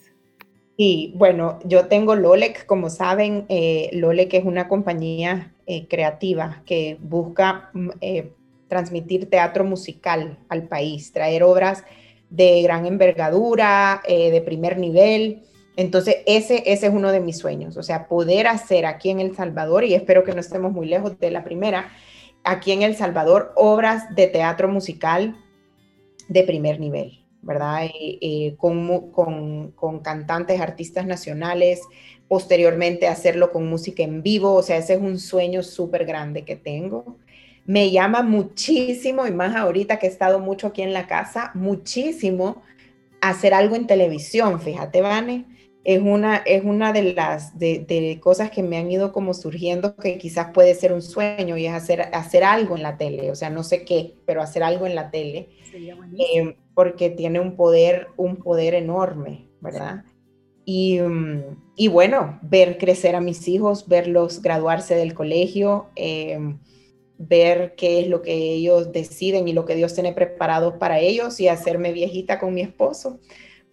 Sí, 0.78 1.12
bueno, 1.16 1.59
yo 1.64 1.88
tengo 1.88 2.14
Lolec, 2.14 2.66
como 2.66 2.88
saben, 2.88 3.46
eh, 3.48 3.90
Lolec 3.94 4.33
es 4.35 4.44
una 4.44 4.68
compañía 4.68 5.52
eh, 5.66 5.88
creativa 5.88 6.62
que 6.64 6.98
busca 7.00 7.70
mm, 7.72 7.88
eh, 8.00 8.31
transmitir 8.68 9.28
teatro 9.28 9.64
musical 9.64 10.38
al 10.48 10.68
país, 10.68 11.11
traer 11.11 11.42
obras 11.42 11.83
de 12.31 12.62
gran 12.62 12.87
envergadura, 12.87 14.00
de 14.07 14.40
primer 14.40 14.78
nivel. 14.78 15.42
Entonces, 15.74 16.18
ese, 16.24 16.62
ese 16.64 16.87
es 16.87 16.94
uno 16.94 17.11
de 17.11 17.18
mis 17.18 17.38
sueños, 17.38 17.76
o 17.76 17.83
sea, 17.83 18.07
poder 18.07 18.46
hacer 18.46 18.87
aquí 18.87 19.11
en 19.11 19.18
El 19.18 19.35
Salvador, 19.35 19.83
y 19.83 19.94
espero 19.94 20.22
que 20.22 20.33
no 20.33 20.38
estemos 20.38 20.70
muy 20.70 20.87
lejos 20.87 21.18
de 21.18 21.33
la 21.33 21.42
primera, 21.42 21.90
aquí 22.44 22.72
en 22.72 22.83
El 22.83 22.96
Salvador, 22.96 23.52
obras 23.57 24.14
de 24.14 24.26
teatro 24.26 24.68
musical 24.68 25.37
de 26.28 26.42
primer 26.44 26.81
nivel. 26.81 27.22
¿verdad? 27.42 27.90
con, 28.57 30.00
cantantes, 30.02 30.61
artistas 30.61 31.07
nacionales, 31.07 31.83
posteriormente 32.28 33.09
hacerlo 33.09 33.52
con 33.52 33.68
música 33.68 34.02
en 34.02 34.22
vivo, 34.22 34.55
o 34.55 34.62
sea, 34.62 34.78
ese 34.78 34.94
es 34.94 35.00
un 35.00 35.18
sueño 35.18 35.62
súper 35.62 36.07
grande 36.07 36.44
que 36.44 36.57
tengo. 36.57 37.18
Me 37.66 37.90
llama 37.90 38.22
muchísimo, 38.22 39.26
y 39.26 39.33
más 39.33 39.55
ahorita 39.55 39.98
que 39.98 40.07
he 40.07 40.11
estado 40.11 40.38
mucho 40.38 40.68
aquí 40.68 40.83
en 40.83 40.92
la 40.92 41.07
casa, 41.07 41.50
muchísimo 41.55 42.62
hacer 43.20 43.55
algo 43.55 43.76
en 43.76 43.87
televisión, 43.87 44.61
fíjate, 44.61 45.00
Vane. 45.00 45.44
Es 45.85 46.01
una, 46.01 46.37
es 46.37 46.64
una 46.64 46.92
de 46.92 47.12
las 47.12 47.59
de, 47.59 48.18
cosas 48.23 48.51
que 48.51 48.62
me 48.62 48.77
han 48.77 48.90
ido 48.90 49.12
como 49.12 49.35
surgiendo 49.35 49.97
que 49.97 50.16
quizás 50.16 50.53
puede 50.53 50.75
ser 50.75 50.92
un 50.92 51.03
sueño 51.03 51.57
y 51.57 51.66
es 51.66 51.73
hacer, 51.73 52.03
hacer 52.12 52.45
algo 52.45 52.77
en 52.77 52.83
la 52.83 52.97
tele, 52.97 53.33
o 53.33 53.35
sea, 53.35 53.51
no 53.51 53.64
sé 53.64 53.85
qué, 53.85 54.14
pero 54.25 54.42
hacer 54.42 54.62
algo 54.62 54.87
en 54.87 54.95
la 54.95 55.11
tele. 55.11 55.49
Eh, 55.75 56.57
porque 56.75 57.11
tiene 57.11 57.40
un 57.40 57.57
poder, 57.57 58.09
un 58.16 58.37
poder 58.37 58.75
enorme, 58.75 59.49
¿verdad? 59.61 60.05
Y, 60.64 61.01
y, 61.77 61.88
bueno, 61.88 62.38
ver 62.42 62.79
crecer 62.79 63.16
a 63.16 63.21
mis 63.21 63.49
hijos, 63.49 63.88
verlos 63.88 64.40
graduarse 64.42 64.95
del 64.95 65.12
colegio, 65.12 65.90
em, 65.97 66.61
ver 67.18 67.75
qué 67.77 68.01
es 68.01 68.09
lo 68.09 68.23
que 68.23 68.33
ellos 68.33 68.92
deciden 68.92 69.49
y 69.49 69.53
lo 69.53 69.64
que 69.64 69.75
Dios 69.75 69.95
tiene 69.95 70.12
preparado 70.12 70.79
para 70.79 71.01
ellos 71.01 71.40
y 71.40 71.49
hacerme 71.49 71.92
viejita 71.92 72.38
con 72.38 72.55
mi 72.55 72.61
esposo. 72.61 73.18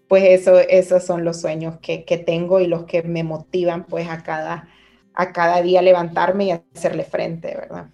Pues 0.10 0.24
eso, 0.24 0.60
esos 0.60 1.04
son 1.06 1.24
los 1.24 1.40
sueños 1.40 1.78
que, 1.82 2.04
que 2.04 2.18
tengo 2.18 2.60
y 2.60 2.68
los 2.68 2.86
que 2.86 3.04
me 3.04 3.24
motivan 3.24 3.86
pues 3.86 4.10
a 4.10 4.24
cada, 4.24 4.68
a 5.14 5.32
cada 5.32 5.62
día 5.62 5.84
levantarme 5.84 6.46
y 6.46 6.52
hacerle 6.52 7.04
frente, 7.04 7.56
¿verdad? 7.56 7.92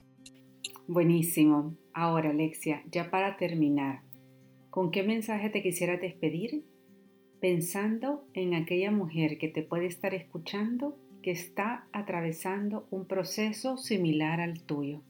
Buenísimo. 0.87 1.75
Ahora, 1.93 2.29
Alexia, 2.29 2.83
ya 2.89 3.11
para 3.11 3.35
terminar, 3.35 4.01
¿con 4.69 4.91
qué 4.91 5.03
mensaje 5.03 5.49
te 5.49 5.61
quisiera 5.61 5.97
despedir? 5.97 6.63
Pensando 7.41 8.25
en 8.33 8.53
aquella 8.53 8.91
mujer 8.91 9.37
que 9.37 9.49
te 9.49 9.61
puede 9.61 9.85
estar 9.85 10.13
escuchando 10.13 10.97
que 11.21 11.31
está 11.31 11.87
atravesando 11.91 12.87
un 12.91 13.07
proceso 13.07 13.77
similar 13.77 14.39
al 14.39 14.61
tuyo. 14.61 15.01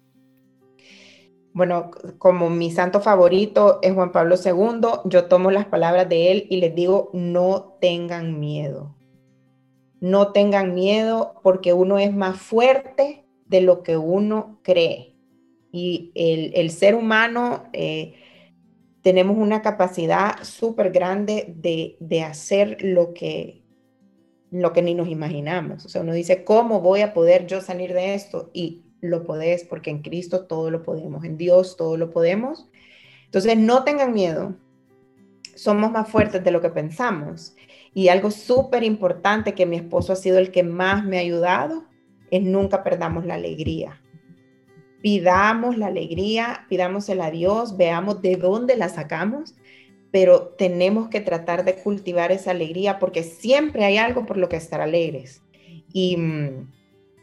Bueno, 1.56 1.90
como 2.20 2.52
mi 2.52 2.70
santo 2.70 3.02
favorito 3.02 3.80
es 3.82 3.94
Juan 3.94 4.12
Pablo 4.12 4.36
II, 4.36 5.00
yo 5.06 5.26
tomo 5.26 5.50
las 5.50 5.66
palabras 5.66 6.08
de 6.08 6.32
él 6.32 6.48
y 6.52 6.58
les 6.58 6.76
digo, 6.76 7.10
no 7.14 7.78
tengan 7.82 8.40
miedo. 8.40 8.96
No 10.00 10.32
tengan 10.34 10.76
miedo 10.76 11.40
porque 11.42 11.74
uno 11.74 11.98
es 11.98 12.14
más 12.14 12.38
fuerte 12.38 13.26
de 13.48 13.62
lo 13.62 13.82
que 13.82 13.98
uno 13.98 14.60
cree 14.62 15.16
y 15.76 16.12
el, 16.16 16.72
ser 16.72 16.96
humano 16.96 17.66
eh, 17.74 18.16
tenemos 19.02 19.38
una 19.38 19.62
capacidad 19.62 20.42
súper 20.44 20.92
grande 20.92 21.54
de, 21.58 22.24
hacer 22.24 22.78
lo 22.82 23.14
que, 23.14 23.62
lo 24.52 24.72
que 24.72 24.82
ni 24.82 24.94
nos 24.94 25.10
imaginamos. 25.10 25.86
O 25.86 25.90
sea, 25.90 26.02
uno 26.02 26.14
dice, 26.14 26.46
¿cómo 26.46 26.80
voy 26.80 27.02
a 27.02 27.14
poder 27.14 27.46
yo 27.46 27.60
salir 27.60 27.94
de 27.94 28.16
esto? 28.16 28.52
Y 28.54 28.85
lo 29.10 29.24
podés 29.24 29.64
porque 29.64 29.90
en 29.90 30.02
Cristo 30.02 30.46
todo 30.46 30.72
lo 30.72 30.84
podemos, 30.84 31.24
en 31.24 31.38
Dios 31.38 31.78
todo 31.78 31.98
lo 31.98 32.12
podemos. 32.12 32.68
Entonces, 33.26 33.58
no 33.58 33.84
tengan 33.84 34.14
miedo. 34.14 34.56
Somos 35.56 35.92
más 35.92 36.10
fuertes 36.10 36.44
de 36.44 36.52
lo 36.52 36.62
que 36.62 36.70
pensamos. 36.70 37.56
Y 37.94 38.10
algo 38.10 38.32
súper 38.32 38.84
importante 38.84 39.54
que 39.54 39.66
mi 39.66 39.78
esposo 39.78 40.14
ha 40.14 40.16
sido 40.18 40.38
el 40.38 40.52
que 40.52 40.64
más 40.64 41.06
me 41.06 41.18
ha 41.18 41.22
ayudado 41.22 41.86
es 42.32 42.44
nunca 42.44 42.84
perdamos 42.84 43.26
la 43.26 43.36
alegría 43.36 44.02
pidamos 45.06 45.78
la 45.78 45.86
alegría, 45.86 46.66
pidámosela 46.68 47.28
a 47.28 47.32
Dios, 47.32 47.78
veamos 47.78 48.24
de 48.24 48.38
dónde 48.38 48.76
la 48.76 48.90
sacamos, 48.90 49.54
pero 50.10 50.56
tenemos 50.58 51.10
que 51.10 51.22
tratar 51.22 51.64
de 51.64 51.76
cultivar 51.76 52.32
esa 52.32 52.50
alegría 52.50 52.98
porque 52.98 53.22
siempre 53.22 53.86
hay 53.86 53.98
algo 53.98 54.26
por 54.26 54.38
lo 54.38 54.50
que 54.50 54.56
estar 54.56 54.82
alegres. 54.82 55.44
Y, 55.94 56.18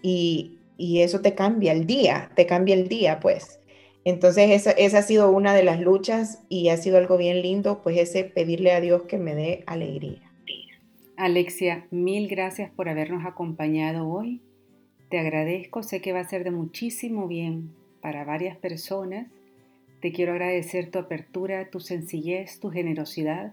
y, 0.00 0.60
y 0.76 1.00
eso 1.02 1.20
te 1.20 1.34
cambia 1.34 1.72
el 1.72 1.86
día, 1.86 2.30
te 2.34 2.46
cambia 2.46 2.74
el 2.74 2.88
día, 2.88 3.20
pues. 3.20 3.60
Entonces, 4.04 4.50
esa, 4.50 4.72
esa, 4.72 4.98
ha 4.98 5.02
sido 5.02 5.30
una 5.30 5.54
de 5.54 5.62
las 5.62 5.80
luchas 5.80 6.42
y 6.48 6.68
ha 6.68 6.76
sido 6.76 6.98
algo 6.98 7.16
bien 7.16 7.42
lindo, 7.42 7.82
pues 7.82 7.98
ese 7.98 8.24
pedirle 8.24 8.72
a 8.72 8.80
Dios 8.80 9.02
que 9.02 9.18
me 9.18 9.34
dé 9.34 9.62
alegría. 9.66 10.20
Alexia, 11.16 11.86
mil 11.90 12.26
gracias 12.28 12.70
por 12.70 12.88
habernos 12.88 13.24
acompañado 13.24 14.08
hoy. 14.08 14.40
Te 15.08 15.18
agradezco, 15.18 15.82
sé 15.82 16.00
que 16.00 16.12
va 16.12 16.20
a 16.20 16.28
ser 16.28 16.42
de 16.42 16.50
muchísimo 16.50 17.28
bien 17.28 17.70
para 18.00 18.24
varias 18.24 18.56
personas. 18.56 19.28
Te 20.00 20.10
quiero 20.10 20.32
agradecer 20.32 20.90
tu 20.90 20.98
apertura, 20.98 21.70
tu 21.70 21.78
sencillez, 21.78 22.58
tu 22.58 22.70
generosidad 22.70 23.52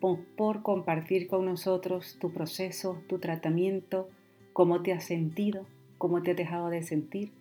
por, 0.00 0.62
compartir 0.62 1.26
con 1.26 1.44
nosotros 1.44 2.16
tu 2.20 2.32
proceso, 2.32 3.02
tu 3.08 3.18
tratamiento, 3.18 4.08
cómo 4.52 4.82
te 4.82 4.92
has 4.92 5.04
sentido, 5.04 5.66
cómo 5.98 6.22
te 6.22 6.30
has 6.30 6.36
dejado 6.36 6.70
de 6.70 6.82
sentir. 6.82 7.32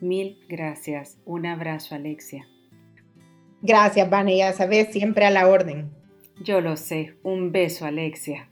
Mil 0.00 0.38
gracias. 0.48 1.18
Un 1.24 1.46
abrazo, 1.46 1.94
Alexia. 1.94 2.46
Gracias, 3.62 4.08
Vane. 4.08 4.36
Ya 4.36 4.52
sabes, 4.52 4.92
siempre 4.92 5.26
a 5.26 5.30
la 5.30 5.48
orden. 5.48 5.90
Yo 6.42 6.60
lo 6.60 6.76
sé. 6.76 7.14
Un 7.22 7.52
beso, 7.52 7.84
Alexia. 7.86 8.48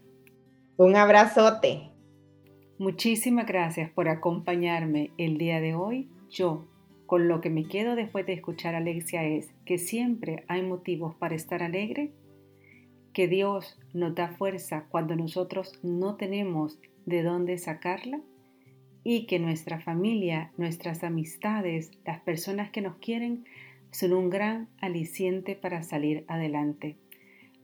Un 0.76 0.96
abrazote. 0.96 1.90
Muchísimas 2.78 3.46
gracias 3.46 3.90
por 3.90 4.08
acompañarme 4.08 5.10
el 5.18 5.38
día 5.38 5.60
de 5.60 5.74
hoy. 5.74 6.08
Yo, 6.30 6.66
con 7.06 7.28
lo 7.28 7.40
que 7.40 7.50
me 7.50 7.68
quedo 7.68 7.94
después 7.94 8.26
de 8.26 8.32
escuchar 8.32 8.74
a 8.74 8.78
Alexia 8.78 9.24
es 9.24 9.52
que 9.66 9.78
siempre 9.78 10.44
hay 10.48 10.62
motivos 10.62 11.14
para 11.14 11.34
estar 11.34 11.62
alegre, 11.62 12.12
que 13.12 13.28
Dios 13.28 13.78
nos 13.92 14.14
da 14.14 14.28
fuerza 14.28 14.86
cuando 14.88 15.14
nosotros 15.14 15.78
no 15.82 16.16
tenemos 16.16 16.80
de 17.04 17.22
dónde 17.22 17.58
sacarla 17.58 18.20
y 19.04 19.26
que 19.26 19.38
nuestra 19.38 19.80
familia, 19.80 20.52
nuestras 20.56 21.04
amistades, 21.04 21.90
las 22.04 22.20
personas 22.20 22.70
que 22.70 22.82
nos 22.82 22.96
quieren 22.96 23.44
son 23.90 24.12
un 24.12 24.30
gran 24.30 24.68
aliciente 24.80 25.54
para 25.54 25.82
salir 25.82 26.24
adelante. 26.28 26.96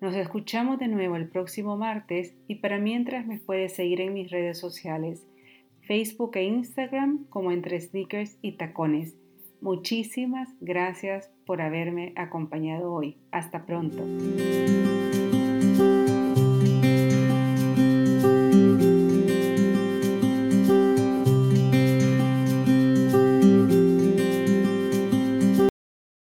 Nos 0.01 0.14
escuchamos 0.14 0.79
de 0.79 0.88
nuevo 0.88 1.16
el 1.16 1.29
próximo 1.29 1.77
martes 1.77 2.35
y 2.46 2.57
para 2.57 2.79
mientras 2.79 3.27
me 3.27 3.38
puedes 3.38 3.74
seguir 3.74 4.01
en 4.01 4.14
mis 4.14 4.31
redes 4.31 4.59
sociales, 4.59 5.27
Facebook 5.81 6.37
e 6.37 6.44
Instagram 6.44 7.24
como 7.31 7.51
entre 7.51 7.81
sneakers 7.81 8.38
y 8.42 8.53
tacones. 8.53 9.16
Muchísimas 9.61 10.48
gracias 10.61 11.31
por 11.44 11.61
haberme 11.61 12.12
acompañado 12.14 12.92
hoy. 12.92 13.16
Hasta 13.33 13.66
pronto. 13.66 14.05